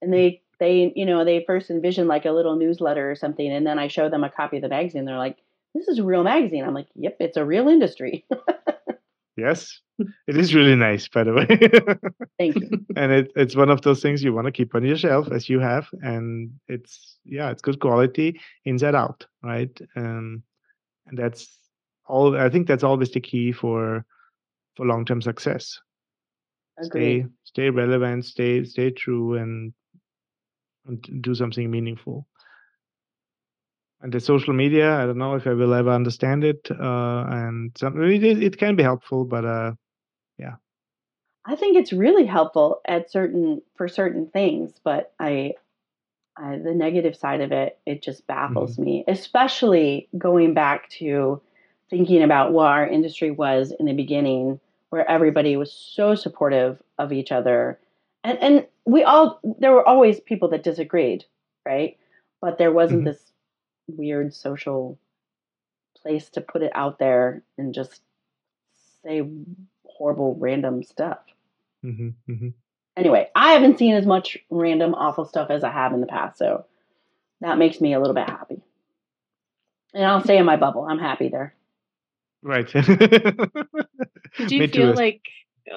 [0.00, 3.66] And they they you know they first envision like a little newsletter or something, and
[3.66, 5.04] then I show them a copy of the magazine.
[5.04, 5.36] They're like,
[5.74, 8.24] "This is a real magazine." I'm like, "Yep, it's a real industry."
[9.40, 9.80] yes,
[10.26, 11.46] it is really nice, by the way.
[12.38, 12.86] Thank you.
[12.96, 15.48] and it, it's one of those things you want to keep on your shelf as
[15.48, 19.76] you have, and it's yeah, it's good quality inside out, right?
[19.96, 20.42] Um,
[21.06, 21.48] and that's
[22.06, 22.36] all.
[22.36, 24.04] I think that's always the key for
[24.76, 25.78] for long term success.
[26.82, 27.22] Agreed.
[27.22, 29.72] Stay stay relevant, stay stay true, and
[30.86, 32.26] and do something meaningful.
[34.02, 36.68] And the social media, I don't know if I will ever understand it.
[36.70, 39.72] Uh, and some, it, it can be helpful, but uh,
[40.38, 40.54] yeah.
[41.44, 45.54] I think it's really helpful at certain for certain things, but I,
[46.36, 48.84] I the negative side of it, it just baffles mm-hmm.
[48.84, 51.40] me, especially going back to
[51.90, 54.60] thinking about what our industry was in the beginning,
[54.90, 57.78] where everybody was so supportive of each other.
[58.22, 61.24] And and we all there were always people that disagreed,
[61.66, 61.98] right?
[62.40, 63.08] But there wasn't mm-hmm.
[63.08, 63.29] this
[63.96, 64.98] weird social
[66.02, 68.00] place to put it out there and just
[69.04, 69.22] say
[69.84, 71.18] horrible random stuff.
[71.84, 72.48] Mm-hmm, mm-hmm.
[72.96, 76.38] Anyway, I haven't seen as much random awful stuff as I have in the past,
[76.38, 76.66] so
[77.40, 78.62] that makes me a little bit happy.
[79.94, 80.84] And I'll stay in my bubble.
[80.84, 81.54] I'm happy there.
[82.42, 82.66] Right.
[82.72, 85.22] Did you feel like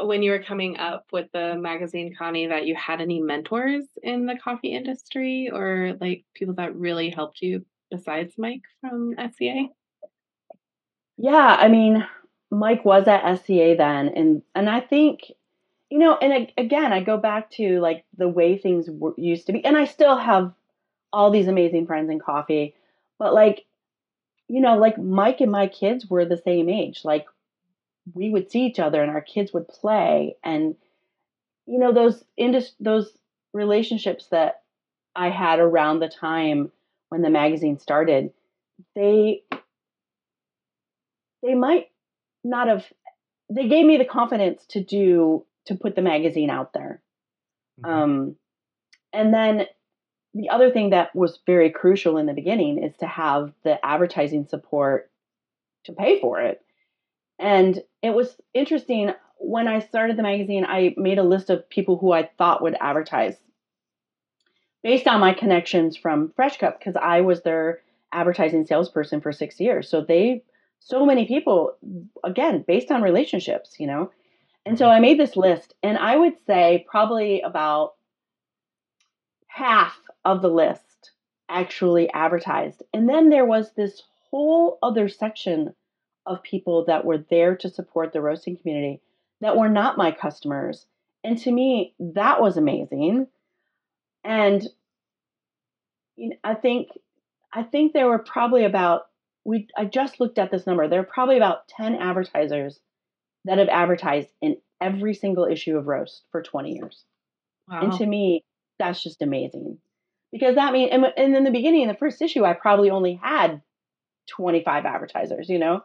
[0.02, 4.26] when you were coming up with the magazine, Connie, that you had any mentors in
[4.26, 9.68] the coffee industry or like people that really helped you besides Mike from SCA?
[11.18, 12.06] Yeah, I mean,
[12.50, 15.32] Mike was at SCA then, and and I think,
[15.90, 19.54] you know, and again, I go back to like the way things were, used to
[19.54, 20.54] be, and I still have
[21.12, 22.74] all these amazing friends in coffee,
[23.20, 23.66] but like
[24.50, 27.02] you know, like Mike and my kids were the same age.
[27.04, 27.26] Like
[28.14, 30.76] we would see each other and our kids would play and
[31.66, 33.18] you know those indus- those
[33.54, 34.64] relationships that
[35.16, 36.72] I had around the time
[37.14, 38.32] when the magazine started,
[38.96, 39.44] they
[41.44, 41.92] they might
[42.44, 42.92] not have
[43.52, 47.04] they gave me the confidence to do to put the magazine out there.
[47.86, 47.94] Mm-hmm.
[47.94, 48.36] Um
[49.14, 49.68] and then
[50.34, 54.48] the other thing that was very crucial in the beginning is to have the advertising
[54.48, 55.12] support
[55.84, 56.62] to pay for it.
[57.38, 62.00] And it was interesting when I started the magazine, I made a list of people
[62.00, 63.36] who I thought would advertise
[64.84, 69.60] based on my connections from Fresh Cup because I was their advertising salesperson for six
[69.60, 69.90] years.
[69.90, 70.44] So they,
[70.80, 71.76] so many people,
[72.24, 74.12] again, based on relationships, you know.
[74.66, 74.96] And so mm-hmm.
[74.96, 77.94] I made this list, and I would say probably about
[79.48, 81.12] half of the list
[81.50, 82.84] actually advertised.
[82.94, 85.74] And then there was this whole other section
[86.26, 89.02] of people that were there to support the roasting community
[89.42, 90.88] that were not my customers.
[91.24, 93.28] And to me, that was amazing.
[94.24, 94.66] And
[96.16, 96.90] you know, I think
[97.52, 99.04] I think there were probably about
[99.46, 100.88] we I just looked at this number.
[100.88, 102.80] There are probably about 10 advertisers
[103.46, 107.04] that have advertised in every single issue of Roast for 20 years.
[107.68, 107.82] Wow.
[107.82, 108.44] And to me,
[108.80, 109.78] that's just amazing
[110.34, 113.14] because that means and, and in the beginning in the first issue i probably only
[113.14, 113.62] had
[114.30, 115.82] 25 advertisers you know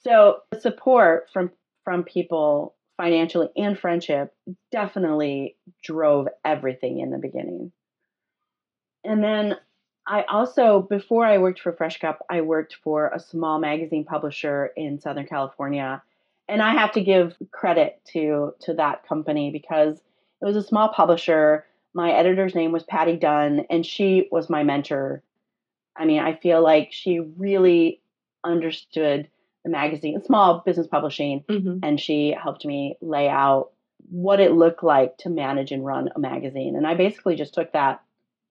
[0.00, 1.50] so the support from
[1.84, 4.34] from people financially and friendship
[4.70, 7.72] definitely drove everything in the beginning
[9.04, 9.56] and then
[10.06, 14.66] i also before i worked for fresh cup i worked for a small magazine publisher
[14.76, 16.02] in southern california
[16.48, 19.98] and i have to give credit to to that company because
[20.40, 24.62] it was a small publisher my editor's name was Patty Dunn, and she was my
[24.62, 25.22] mentor.
[25.96, 28.00] I mean, I feel like she really
[28.44, 29.28] understood
[29.64, 31.78] the magazine, small business publishing, mm-hmm.
[31.82, 33.70] and she helped me lay out
[34.10, 36.76] what it looked like to manage and run a magazine.
[36.76, 38.02] And I basically just took that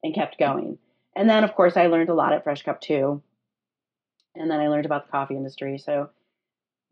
[0.03, 0.77] and kept going.
[1.15, 3.21] And then, of course, I learned a lot at Fresh Cup too.
[4.35, 5.77] And then I learned about the coffee industry.
[5.77, 6.09] So,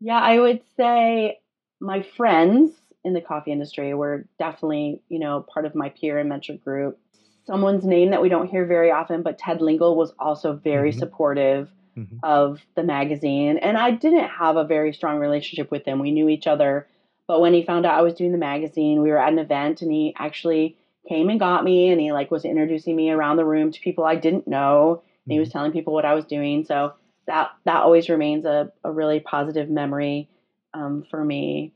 [0.00, 1.40] yeah, I would say
[1.80, 2.72] my friends
[3.04, 6.98] in the coffee industry were definitely, you know, part of my peer and mentor group.
[7.46, 10.98] Someone's name that we don't hear very often, but Ted Lingle was also very mm-hmm.
[10.98, 12.16] supportive mm-hmm.
[12.22, 13.56] of the magazine.
[13.56, 15.98] And I didn't have a very strong relationship with him.
[15.98, 16.86] We knew each other.
[17.26, 19.82] But when he found out I was doing the magazine, we were at an event
[19.82, 20.76] and he actually
[21.10, 24.04] came and got me and he like was introducing me around the room to people
[24.04, 25.02] I didn't know.
[25.26, 25.58] And he was mm-hmm.
[25.58, 26.64] telling people what I was doing.
[26.64, 26.94] So
[27.26, 30.28] that that always remains a, a really positive memory
[30.72, 31.72] um, for me.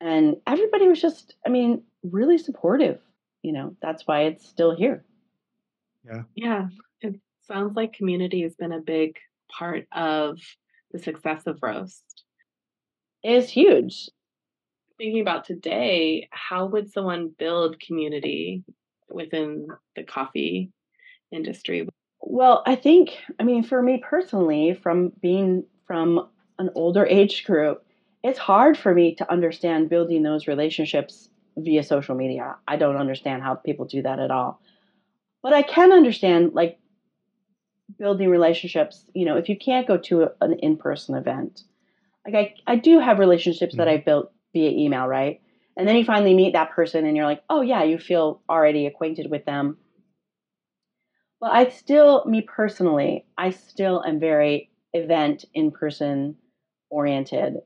[0.00, 2.98] And everybody was just, I mean, really supportive.
[3.42, 5.04] You know, that's why it's still here.
[6.04, 6.22] Yeah.
[6.34, 6.68] Yeah.
[7.00, 9.16] It sounds like community has been a big
[9.48, 10.40] part of
[10.90, 12.24] the success of Roast.
[13.22, 14.10] It is huge.
[14.98, 18.62] Thinking about today, how would someone build community
[19.10, 20.70] within the coffee
[21.32, 21.88] industry?
[22.20, 26.28] Well, I think, I mean, for me personally, from being from
[26.58, 27.84] an older age group,
[28.22, 32.56] it's hard for me to understand building those relationships via social media.
[32.66, 34.60] I don't understand how people do that at all.
[35.42, 36.78] But I can understand like
[37.98, 41.64] building relationships, you know, if you can't go to a, an in-person event.
[42.26, 42.34] Like
[42.66, 43.78] I I do have relationships mm-hmm.
[43.78, 45.42] that I've built via email, right?
[45.76, 48.86] And then you finally meet that person and you're like, "Oh yeah, you feel already
[48.86, 49.76] acquainted with them."
[51.40, 56.36] But I still me personally, I still am very event in-person
[56.88, 57.58] oriented.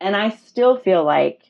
[0.00, 1.40] And I still feel like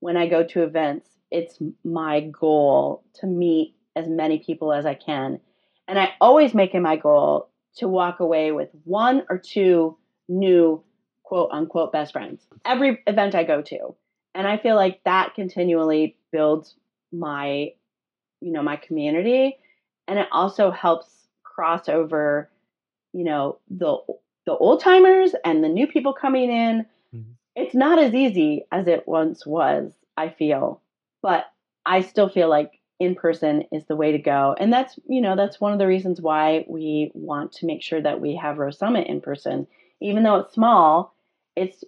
[0.00, 4.94] when I go to events, it's my goal to meet as many people as I
[4.94, 5.40] can.
[5.88, 9.96] And I always make it my goal to walk away with one or two
[10.28, 10.82] new
[11.22, 13.94] quote unquote best friends every event I go to.
[14.34, 16.76] And I feel like that continually builds
[17.12, 17.72] my,
[18.40, 19.58] you know, my community.
[20.06, 21.08] And it also helps
[21.42, 22.48] cross over,
[23.12, 23.98] you know, the
[24.46, 26.86] the old timers and the new people coming in.
[27.14, 27.32] Mm-hmm.
[27.56, 30.80] It's not as easy as it once was, I feel.
[31.20, 31.46] But
[31.84, 34.56] I still feel like in person is the way to go.
[34.58, 38.00] And that's, you know, that's one of the reasons why we want to make sure
[38.00, 39.66] that we have Roast Summit in person.
[40.00, 41.14] Even though it's small,
[41.54, 41.84] it's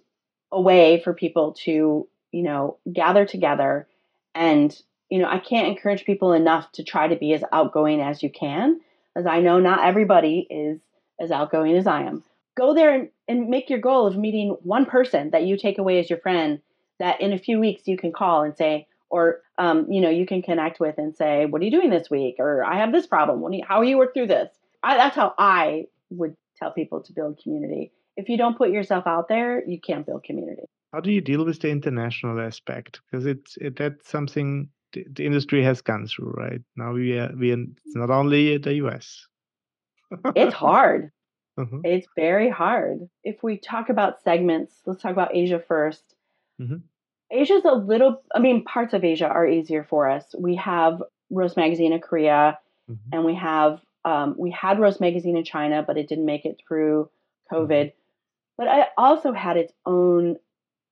[0.51, 3.87] a way for people to, you know, gather together.
[4.33, 4.75] And
[5.09, 8.29] you know, I can't encourage people enough to try to be as outgoing as you
[8.29, 8.79] can,
[9.15, 10.79] as I know not everybody is
[11.19, 12.23] as outgoing as I am.
[12.55, 15.99] Go there and, and make your goal of meeting one person that you take away
[15.99, 16.61] as your friend
[16.99, 20.25] that in a few weeks you can call and say, or um, you know you
[20.25, 22.35] can connect with and say what are you doing this week?
[22.39, 23.51] or i have this problem.
[23.51, 24.49] You, how do you work through this?
[24.81, 27.91] I, that's how i would tell people to build community.
[28.15, 31.45] If you don't put yourself out there you can't build community how do you deal
[31.45, 36.31] with the international aspect because it's it, that's something the, the, industry has gone through
[36.31, 39.27] right now we are we are, it's not only the us
[40.35, 41.11] it's hard
[41.57, 41.79] uh-huh.
[41.83, 46.01] it's very hard if we talk about segments let's talk about asia 1st
[46.61, 46.77] mm-hmm.
[47.31, 50.35] Asia's a little, I mean, parts of Asia are easier for us.
[50.37, 53.09] We have Roast Magazine in Korea, mm-hmm.
[53.13, 56.61] and we have, um, we had Roast Magazine in China, but it didn't make it
[56.67, 57.09] through
[57.51, 57.67] COVID.
[57.67, 57.97] Mm-hmm.
[58.57, 60.37] But it also had its own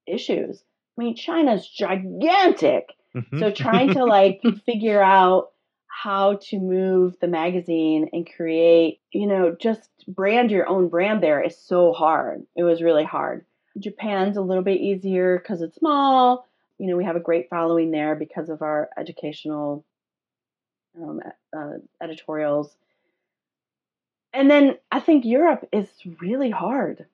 [0.10, 0.64] issues.
[0.98, 2.90] I mean, China's gigantic.
[3.16, 3.40] Mm-hmm.
[3.40, 5.52] So trying to like figure out
[5.88, 11.42] how to move the magazine and create, you know, just brand your own brand there
[11.42, 12.46] is so hard.
[12.56, 13.46] It was really hard.
[13.78, 16.48] Japan's a little bit easier because it's small.
[16.78, 19.84] You know, we have a great following there because of our educational
[21.02, 21.22] um,
[21.56, 22.76] uh, editorials.
[24.34, 25.88] And then I think Europe is
[26.22, 27.08] really hard.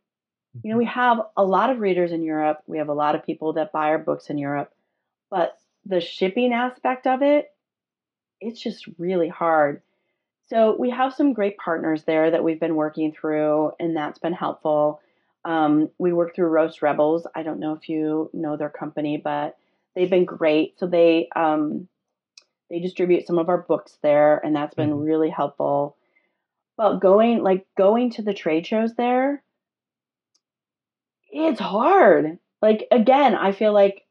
[0.64, 2.60] You know, we have a lot of readers in Europe.
[2.68, 4.74] We have a lot of people that buy our books in Europe,
[5.30, 7.52] but the shipping aspect of it,
[8.42, 9.82] it's just really hard.
[10.48, 14.34] So we have some great partners there that we've been working through, and that's been
[14.34, 15.02] helpful.
[15.44, 17.28] Um, we work through Roast Rebels.
[17.36, 19.58] I don't know if you know their company, but
[19.96, 20.80] they've been great.
[20.80, 21.88] So they um,
[22.70, 25.04] they distribute some of our books there, and that's been mm-hmm.
[25.04, 25.98] really helpful.
[26.78, 29.42] But going like going to the trade shows there,
[31.36, 32.40] it's hard.
[32.62, 34.04] Like again, I feel like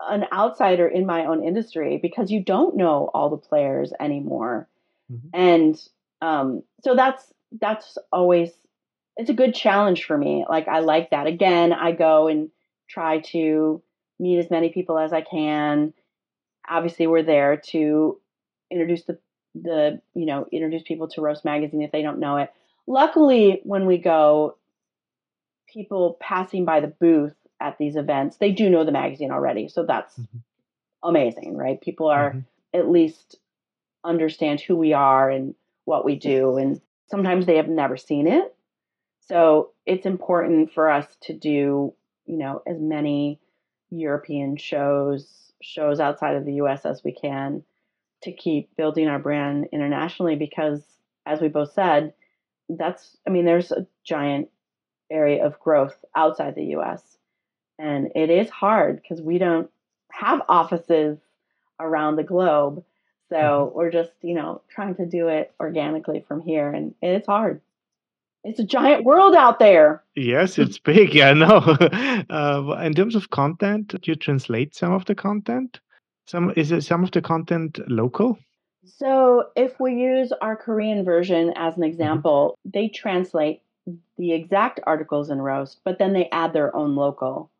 [0.00, 4.68] an outsider in my own industry because you don't know all the players anymore,
[5.12, 5.28] mm-hmm.
[5.32, 5.80] and
[6.22, 8.50] um, so that's that's always
[9.16, 10.44] it's a good challenge for me.
[10.48, 11.26] Like I like that.
[11.26, 12.50] Again, I go and
[12.88, 13.82] try to
[14.18, 15.92] meet as many people as I can.
[16.68, 18.18] Obviously, we're there to
[18.70, 19.18] introduce the
[19.54, 22.50] the you know introduce people to Roast Magazine if they don't know it.
[22.86, 24.56] Luckily, when we go,
[25.66, 29.84] people passing by the booth at these events they do know the magazine already, so
[29.84, 30.38] that's mm-hmm.
[31.08, 31.80] amazing, right?
[31.80, 32.78] People are mm-hmm.
[32.78, 33.36] at least
[34.04, 35.54] understand who we are and
[35.84, 38.54] what we do, and sometimes they have never seen it
[39.26, 41.94] so it's important for us to do,
[42.26, 43.40] you know, as many
[43.90, 47.62] European shows, shows outside of the US as we can
[48.22, 50.82] to keep building our brand internationally because
[51.26, 52.12] as we both said,
[52.68, 54.48] that's I mean, there's a giant
[55.14, 57.02] area of growth outside the US.
[57.78, 59.70] And it is hard because we don't
[60.10, 61.18] have offices
[61.80, 62.84] around the globe.
[63.30, 63.76] So mm-hmm.
[63.76, 67.60] we're just, you know, trying to do it organically from here, and it's hard.
[68.44, 70.02] It's a giant world out there.
[70.14, 71.14] Yes, it's big.
[71.14, 71.56] Yeah, I know.
[72.30, 75.80] uh, in terms of content, do you translate some of the content?
[76.26, 78.38] Some is it some of the content local?
[78.84, 81.84] So if we use our Korean version as an mm-hmm.
[81.84, 82.70] example, mm-hmm.
[82.78, 83.62] they translate
[84.16, 87.50] the exact articles in roast, but then they add their own local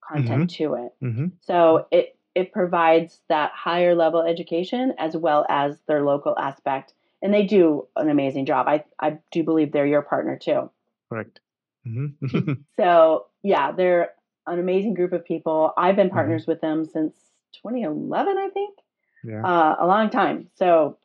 [0.00, 0.64] content mm-hmm.
[0.64, 0.94] to it.
[1.02, 1.26] Mm-hmm.
[1.40, 7.32] So it it provides that higher level education as well as their local aspect, and
[7.32, 8.66] they do an amazing job.
[8.68, 10.70] I I do believe they're your partner too.
[11.08, 11.40] Correct.
[11.88, 12.52] Mm-hmm.
[12.76, 14.10] so yeah, they're
[14.46, 15.72] an amazing group of people.
[15.76, 16.16] I've been mm-hmm.
[16.16, 17.14] partners with them since
[17.62, 18.78] 2011, I think.
[19.24, 19.42] Yeah.
[19.42, 20.48] Uh, a long time.
[20.56, 20.98] So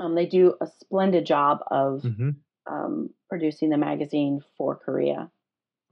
[0.00, 2.30] um, they do a splendid job of mm-hmm.
[2.68, 5.30] Um, producing the magazine for Korea.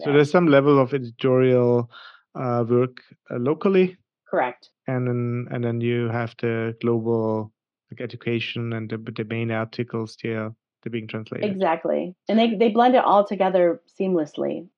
[0.03, 1.91] So there's some level of editorial
[2.35, 2.99] uh, work
[3.31, 3.97] uh, locally.
[4.29, 4.71] Correct.
[4.87, 7.53] And then and then you have the global
[7.91, 10.53] like education and the, the main articles there
[10.83, 11.51] they're being translated.
[11.51, 12.15] Exactly.
[12.29, 14.69] And they they blend it all together seamlessly.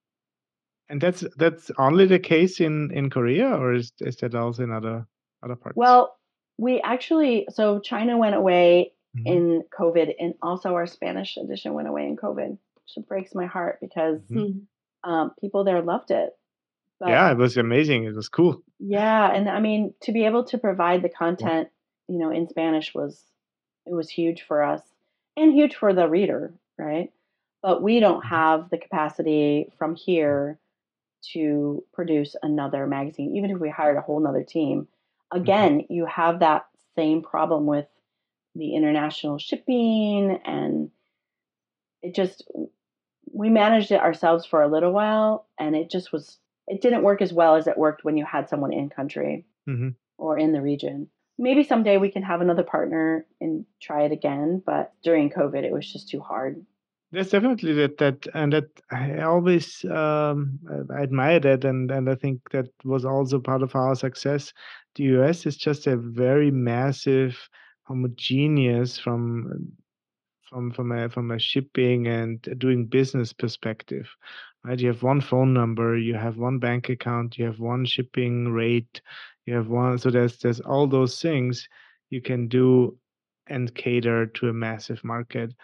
[0.89, 4.73] And that's that's only the case in in Korea, or is is that also in
[4.73, 5.07] other
[5.43, 5.77] other parts?
[5.77, 6.17] Well,
[6.57, 9.27] we actually so China went away mm-hmm.
[9.27, 13.79] in COVID, and also our Spanish edition went away in COVID, which breaks my heart
[13.81, 15.11] because mm-hmm.
[15.11, 16.37] um, people there loved it.
[17.01, 18.05] But, yeah, it was amazing.
[18.05, 18.63] It was cool.
[18.81, 21.69] Yeah, and I mean to be able to provide the content,
[22.09, 22.15] yeah.
[22.15, 23.23] you know, in Spanish was
[23.87, 24.83] it was huge for us
[25.37, 27.13] and huge for the reader, right?
[27.63, 28.35] But we don't mm-hmm.
[28.35, 30.59] have the capacity from here
[31.33, 34.89] to produce another magazine, even if we hired a whole nother team.
[35.33, 35.41] Mm-hmm.
[35.41, 35.93] Again, mm-hmm.
[35.93, 37.87] you have that same problem with
[38.55, 40.91] the international shipping and
[42.03, 42.49] it just
[43.33, 47.23] we managed it ourselves for a little while and it just was it didn't work
[47.23, 49.91] as well as it worked when you had someone in country mm-hmm.
[50.19, 51.09] or in the region.
[51.39, 55.73] Maybe someday we can have another partner and try it again, but during COVID, it
[55.73, 56.65] was just too hard.
[57.11, 60.59] There's definitely that, that and that I always um,
[60.95, 64.53] I admire that, and and I think that was also part of our success.
[64.95, 67.49] The US is just a very massive,
[67.89, 69.73] homogeneous from
[70.49, 74.09] from from a from a shipping and doing business perspective
[74.65, 74.79] right?
[74.79, 79.01] You have one phone number, you have one bank account, you have one shipping rate,
[79.47, 79.99] you have one.
[79.99, 81.69] So there's there's all those things
[82.11, 82.97] you can do
[83.47, 85.55] and cater to a massive market.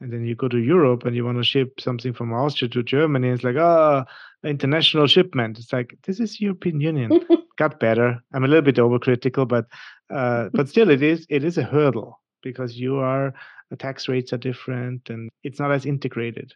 [0.00, 2.82] And then you go to Europe and you want to ship something from Austria to
[2.82, 3.28] Germany.
[3.28, 4.04] It's like, oh,
[4.44, 5.58] international shipment.
[5.58, 7.20] It's like this is European Union.
[7.56, 8.20] Got better.
[8.34, 9.66] I'm a little bit overcritical, but
[10.14, 13.32] uh, but still, it is it is a hurdle because you are
[13.70, 16.52] the tax rates are different and it's not as integrated.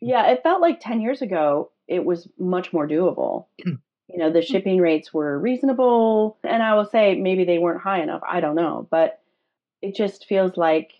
[0.00, 3.46] Yeah, it felt like 10 years ago it was much more doable.
[3.66, 3.78] Mm.
[4.08, 4.46] you know, the mm.
[4.46, 6.38] shipping rates were reasonable.
[6.44, 8.22] And I will say maybe they weren't high enough.
[8.26, 8.86] I don't know.
[8.90, 9.20] But
[9.82, 10.92] it just feels like,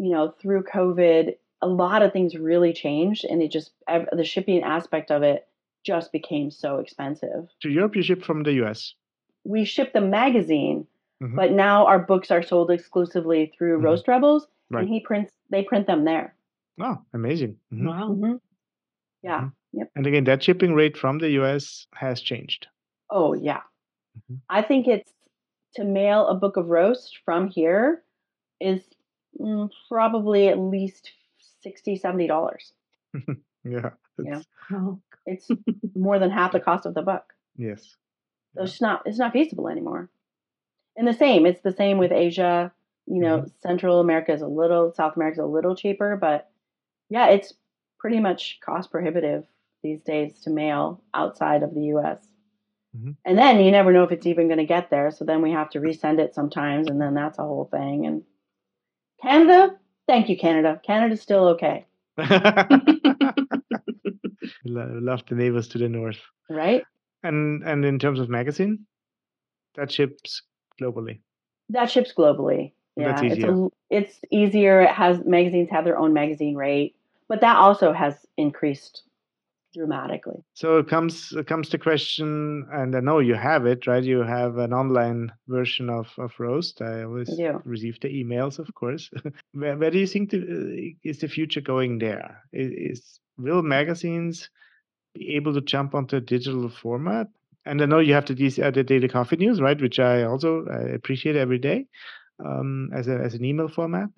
[0.00, 3.24] you know, through COVID, a lot of things really changed.
[3.24, 5.46] And it just, the shipping aspect of it
[5.84, 7.48] just became so expensive.
[7.62, 8.94] To Europe, you ship from the US?
[9.44, 10.86] We ship the magazine,
[11.22, 11.34] mm-hmm.
[11.34, 13.86] but now our books are sold exclusively through mm-hmm.
[13.86, 14.46] Roast Rebels.
[14.70, 14.80] Right.
[14.80, 16.34] And he prints, they print them there.
[16.80, 17.56] Oh, amazing.
[17.72, 17.88] Mm-hmm.
[17.88, 18.08] Wow.
[18.10, 18.34] Mm-hmm.
[19.22, 19.40] Yeah.
[19.40, 19.78] Mm-hmm.
[19.78, 19.90] Yep.
[19.96, 22.66] And again, that shipping rate from the US has changed.
[23.10, 23.60] Oh, yeah.
[24.18, 24.36] Mm-hmm.
[24.48, 25.12] I think it's
[25.74, 28.02] to mail a book of roast from here
[28.60, 28.80] is
[29.40, 31.10] mm, probably at least
[31.62, 32.54] 60 $70.
[33.64, 33.90] yeah.
[34.18, 35.00] It's, oh.
[35.26, 35.48] it's
[35.94, 37.32] more than half the cost of the book.
[37.56, 37.96] Yes.
[38.54, 40.08] So it's not it's not feasible anymore.
[40.96, 42.72] And the same, it's the same with Asia.
[43.06, 43.48] You know, mm-hmm.
[43.60, 46.50] Central America is a little, South America is a little cheaper, but
[47.08, 47.54] yeah, it's
[47.98, 49.44] pretty much cost prohibitive
[49.82, 52.18] these days to mail outside of the US.
[52.96, 53.12] Mm-hmm.
[53.24, 55.10] And then you never know if it's even going to get there.
[55.10, 58.06] So then we have to resend it sometimes, and then that's a whole thing.
[58.06, 58.22] And
[59.22, 60.80] Canada, thank you, Canada.
[60.84, 61.86] Canada's still okay.
[64.64, 66.20] Love the neighbors to the north.
[66.48, 66.84] Right.
[67.22, 68.86] And and in terms of magazine,
[69.74, 70.42] that ships
[70.80, 71.20] globally.
[71.70, 72.72] That ships globally.
[72.96, 73.50] Yeah, That's easier.
[73.50, 74.80] it's a, it's easier.
[74.82, 76.94] It has magazines have their own magazine rate
[77.28, 79.02] but that also has increased
[79.78, 80.44] dramatically.
[80.54, 84.02] So it comes it comes to question, and I know you have it, right?
[84.02, 86.82] You have an online version of, of Roast.
[86.82, 87.30] I always
[87.64, 89.10] receive the emails, of course.
[89.52, 92.42] where, where do you think the, is the future going there?
[92.52, 94.50] Is, is will magazines
[95.14, 97.28] be able to jump onto a digital format?
[97.64, 99.80] And I know you have the, uh, the daily coffee news, right?
[99.80, 101.86] Which I also I appreciate every day
[102.44, 104.10] um, as a, as an email format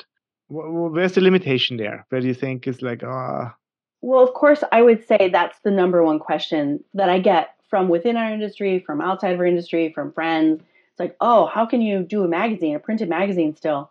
[0.50, 2.06] where's the limitation there?
[2.08, 3.54] Where do you think is like, ah?
[4.02, 7.88] Well, of course, I would say that's the number one question that I get from
[7.88, 10.62] within our industry, from outside of our industry, from friends.
[10.90, 13.90] It's like, oh, how can you do a magazine, a printed magazine still?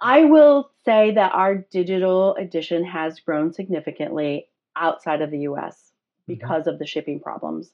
[0.00, 6.34] I will say that our digital edition has grown significantly outside of the US mm-hmm.
[6.34, 6.70] because mm-hmm.
[6.70, 7.72] of the shipping problems.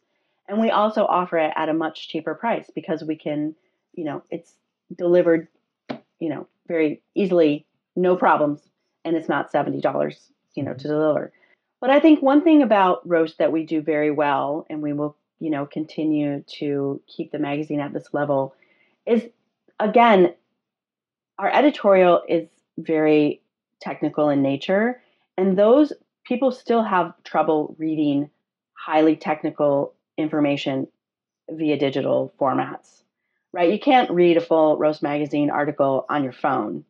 [0.49, 3.55] And we also offer it at a much cheaper price because we can,
[3.95, 4.55] you know, it's
[4.95, 5.49] delivered,
[6.19, 8.61] you know, very easily, no problems,
[9.05, 9.83] and it's not $70,
[10.55, 10.89] you know, to mm-hmm.
[10.89, 11.33] deliver.
[11.85, 15.19] But I think one thing about Roast that we do very well, and we will,
[15.39, 18.55] you know, continue to keep the magazine at this level,
[19.05, 19.23] is
[19.79, 20.33] again,
[21.39, 23.43] our editorial is very
[23.83, 25.03] technical in nature,
[25.37, 25.93] and those
[26.27, 28.31] people still have trouble reading
[28.73, 30.89] highly technical information
[31.51, 33.03] via digital formats,
[33.53, 33.71] right?
[33.71, 36.87] You can't read a full Roast Magazine article on your phone.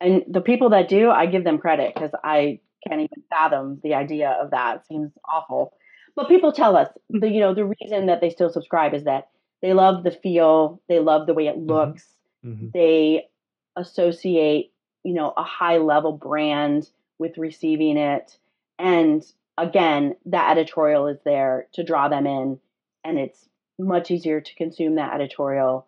[0.00, 3.94] And the people that do, I give them credit because I can't even fathom the
[3.94, 4.76] idea of that.
[4.76, 5.72] It seems awful.
[6.14, 9.28] But people tell us the you know the reason that they still subscribe is that
[9.62, 11.70] they love the feel, they love the way it mm-hmm.
[11.70, 12.06] looks,
[12.44, 12.68] mm-hmm.
[12.74, 13.28] they
[13.76, 14.72] associate
[15.04, 18.36] you know a high level brand with receiving it,
[18.78, 19.24] and
[19.56, 22.58] again that editorial is there to draw them in,
[23.04, 23.48] and it's
[23.78, 25.86] much easier to consume that editorial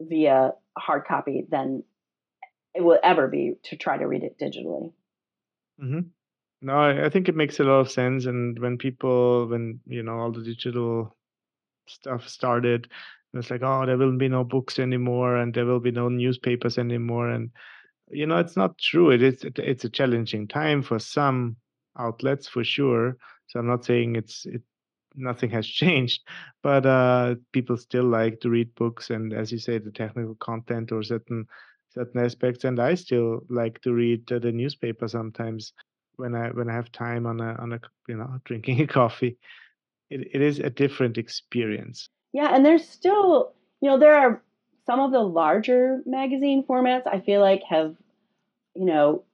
[0.00, 1.82] via hard copy than
[2.74, 4.92] it will ever be to try to read it digitally.
[5.82, 6.00] Mm-hmm.
[6.62, 8.26] No, I, I think it makes a lot of sense.
[8.26, 11.16] And when people, when you know all the digital
[11.86, 12.88] stuff started,
[13.34, 16.78] it's like, oh, there will be no books anymore, and there will be no newspapers
[16.78, 17.50] anymore, and
[18.10, 19.10] you know, it's not true.
[19.10, 19.44] It is.
[19.44, 21.56] It, it's a challenging time for some
[21.98, 23.16] outlets, for sure.
[23.48, 24.62] So I'm not saying it's it.
[25.16, 26.22] Nothing has changed,
[26.62, 30.92] but uh, people still like to read books, and as you say, the technical content
[30.92, 31.46] or certain
[31.92, 32.64] certain aspects.
[32.64, 35.72] And I still like to read uh, the newspaper sometimes
[36.16, 39.36] when I when I have time on a on a you know drinking a coffee.
[40.10, 42.08] It it is a different experience.
[42.32, 44.42] Yeah, and there's still you know there are
[44.86, 47.96] some of the larger magazine formats I feel like have
[48.74, 49.24] you know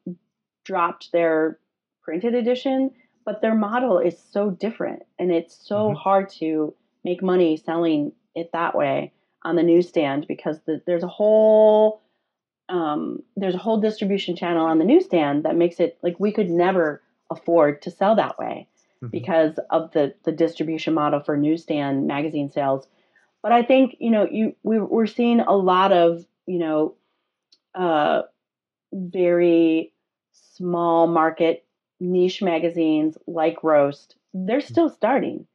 [0.65, 1.59] dropped their
[2.03, 2.91] printed edition,
[3.25, 5.97] but their model is so different and it's so mm-hmm.
[5.97, 11.09] hard to make money selling it that way on the newsstand because the, there's a
[11.09, 12.03] whole
[12.69, 16.51] um, there's a whole distribution channel on the newsstand that makes it like we could
[16.51, 18.69] never afford to sell that way
[19.03, 19.09] mm-hmm.
[19.09, 22.87] because of the the distribution model for newsstand magazine sales.
[23.43, 26.95] But I think you know you we, we're seeing a lot of you know
[27.75, 28.23] uh,
[28.93, 29.93] very
[30.33, 31.65] small market
[32.01, 34.17] niche magazines like Roast.
[34.35, 34.67] They're mm-hmm.
[34.67, 35.47] still starting,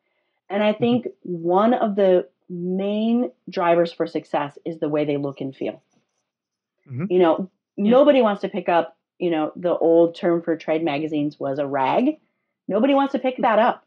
[0.50, 0.80] and I mm-hmm.
[0.80, 5.82] think one of the main drivers for success is the way they look and feel.
[6.90, 7.06] Mm-hmm.
[7.10, 7.92] You know, yeah.
[7.92, 11.68] nobody wants to pick up, you know, the old term for trade magazines was a
[11.68, 12.18] rag.
[12.68, 13.86] Nobody wants to pick that up.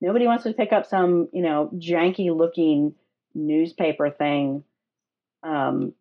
[0.00, 2.94] Nobody wants to pick up some, you know, janky looking
[3.34, 4.64] newspaper thing
[5.42, 5.92] um,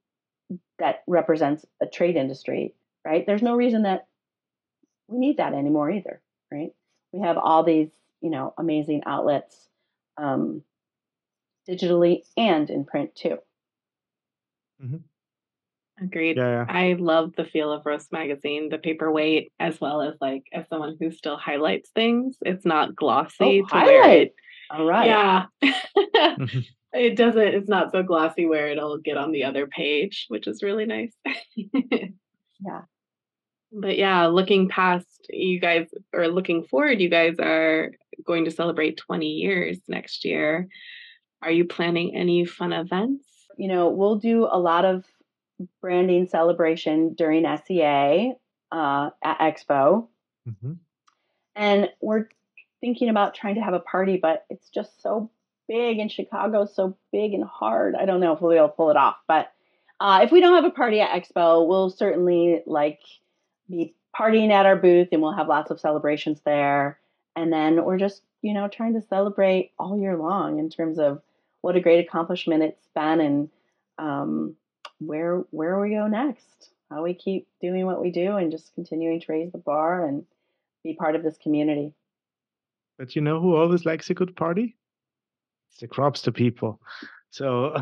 [0.80, 2.74] that represents a trade industry,
[3.06, 3.26] right?
[3.26, 4.08] There's no reason that
[5.08, 6.22] we need that anymore either,
[6.52, 6.72] right?
[7.12, 7.90] We have all these,
[8.22, 9.68] you know, amazing outlets
[10.18, 10.64] um,
[11.70, 13.38] digitally and in print too.
[14.84, 14.98] Mm-hmm.
[16.02, 16.38] Agreed.
[16.38, 16.66] Yeah, yeah.
[16.68, 20.98] I love the feel of Roast Magazine, the paperweight, as well as like as someone
[21.00, 22.38] who still highlights things.
[22.42, 24.22] It's not oh, glossy oh, to highlight.
[24.22, 24.36] It,
[24.72, 25.48] All right.
[25.62, 26.42] Yeah.
[26.94, 27.42] It doesn't.
[27.42, 31.14] It's not so glossy where it'll get on the other page, which is really nice.
[31.56, 32.82] yeah.
[33.72, 37.92] But yeah, looking past you guys or looking forward, you guys are
[38.26, 40.68] going to celebrate 20 years next year.
[41.42, 43.26] Are you planning any fun events?
[43.58, 45.06] You know, we'll do a lot of
[45.82, 48.34] branding celebration during SCA
[48.72, 50.08] uh, at Expo.
[50.50, 50.74] Mm-hmm.
[51.56, 52.28] And we're
[52.80, 55.30] thinking about trying to have a party, but it's just so
[55.68, 57.96] big and Chicago's so big and hard.
[57.96, 59.18] I don't know if we'll be able to pull it off.
[59.28, 59.52] But
[60.00, 63.00] uh, if we don't have a party at Expo, we'll certainly like
[63.70, 67.00] be partying at our booth and we'll have lots of celebrations there.
[67.36, 71.22] And then we're just, you know, trying to celebrate all year long in terms of
[71.62, 73.50] what a great accomplishment it's been and
[73.98, 74.56] um,
[75.02, 76.70] where where we go next.
[76.90, 80.26] How we keep doing what we do and just continuing to raise the bar and
[80.84, 81.94] be part of this community.
[82.98, 84.76] But you know who always likes a good party?
[85.70, 86.82] It's the crops, Cropster people.
[87.30, 87.72] So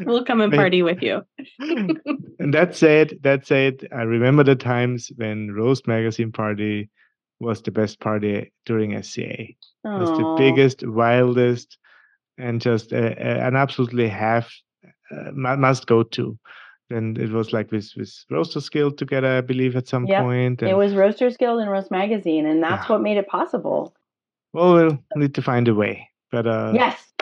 [0.00, 1.22] we'll come and party with you.
[1.60, 6.90] and that said, that said, I remember the times when Roast Magazine Party
[7.38, 9.40] was the best party during SCA.
[9.40, 11.78] It was the biggest, wildest,
[12.38, 14.52] and just a, a, an absolutely half
[15.10, 16.38] uh, must go to.
[16.90, 20.22] And it was like with with Roasters Guild together, I believe, at some yep.
[20.22, 20.60] point.
[20.60, 22.92] And it was Roasters Guild and Roast Magazine, and that's yeah.
[22.92, 23.94] what made it possible.
[24.52, 26.08] Well, we'll need to find a way.
[26.30, 27.14] But uh, yes,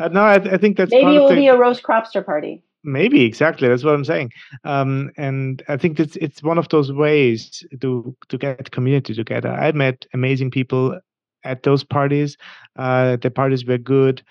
[0.00, 2.64] Uh, no, I, I, think that's maybe it will the, be a roast cropster party.
[2.82, 3.68] Maybe exactly.
[3.68, 4.32] That's what I'm saying.
[4.64, 9.50] Um, and I think it's it's one of those ways to to get community together.
[9.50, 10.98] I met amazing people
[11.44, 12.38] at those parties.
[12.76, 14.22] Uh, the parties were good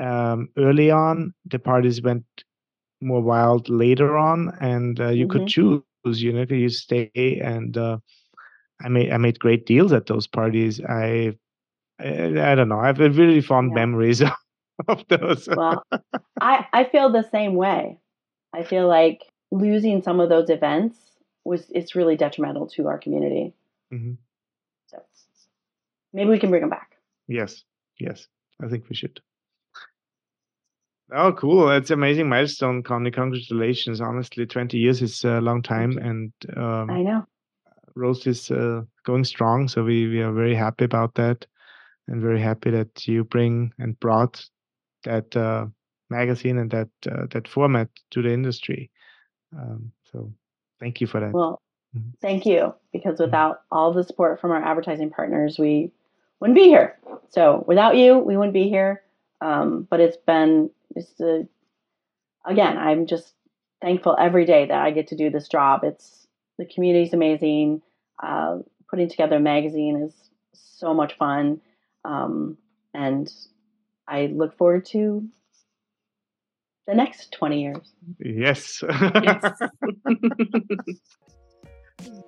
[0.00, 1.34] um, early on.
[1.46, 2.24] The parties went
[3.00, 5.38] more wild later on, and uh, you mm-hmm.
[5.38, 5.82] could choose.
[6.04, 7.76] You know, you stay and.
[7.76, 7.98] Uh,
[8.82, 10.80] I made I made great deals at those parties.
[10.80, 11.36] I
[11.98, 12.80] I, I don't know.
[12.80, 13.74] I have really fond yeah.
[13.74, 14.22] memories
[14.88, 15.48] of those.
[15.48, 15.84] well,
[16.40, 17.98] I I feel the same way.
[18.52, 20.96] I feel like losing some of those events
[21.44, 23.54] was it's really detrimental to our community.
[23.92, 24.14] Mm-hmm.
[24.86, 25.02] So
[26.12, 26.96] maybe we can bring them back.
[27.28, 27.64] Yes,
[27.98, 28.26] yes,
[28.62, 29.20] I think we should.
[31.12, 31.66] Oh, cool!
[31.66, 33.10] That's amazing milestone, Connie.
[33.10, 34.00] Congratulations!
[34.00, 37.26] Honestly, twenty years is a long time, and um, I know
[37.94, 39.68] Roast is uh, going strong.
[39.68, 41.46] So we we are very happy about that,
[42.06, 44.44] and very happy that you bring and brought
[45.04, 45.66] that uh,
[46.10, 48.90] magazine and that uh, that format to the industry.
[49.56, 50.32] Um, so
[50.78, 51.32] thank you for that.
[51.32, 51.60] Well,
[51.96, 52.10] mm-hmm.
[52.20, 53.24] thank you because mm-hmm.
[53.24, 53.76] without mm-hmm.
[53.76, 55.90] all the support from our advertising partners, we
[56.38, 56.98] wouldn't be here.
[57.30, 59.02] So without you, we wouldn't be here.
[59.40, 61.46] Um, but it's been just a,
[62.46, 63.34] again, I'm just
[63.80, 65.84] thankful every day that I get to do this job.
[65.84, 66.26] It's
[66.58, 67.82] the community is amazing.
[68.22, 70.14] Uh, putting together a magazine is
[70.52, 71.60] so much fun,
[72.04, 72.58] um,
[72.92, 73.30] and
[74.06, 75.26] I look forward to
[76.86, 77.92] the next 20 years.
[78.18, 78.82] Yes.
[78.82, 79.60] yes.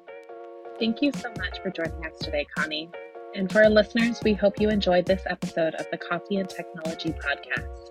[0.78, 2.90] Thank you so much for joining us today, Connie.
[3.34, 7.10] And for our listeners, we hope you enjoyed this episode of the Coffee and Technology
[7.10, 7.81] Podcast.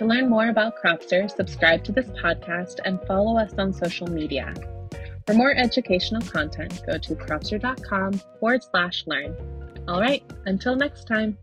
[0.00, 4.54] To learn more about Cropster, subscribe to this podcast and follow us on social media.
[5.26, 9.36] For more educational content, go to cropster.com forward slash learn.
[9.86, 11.36] All right, until next time.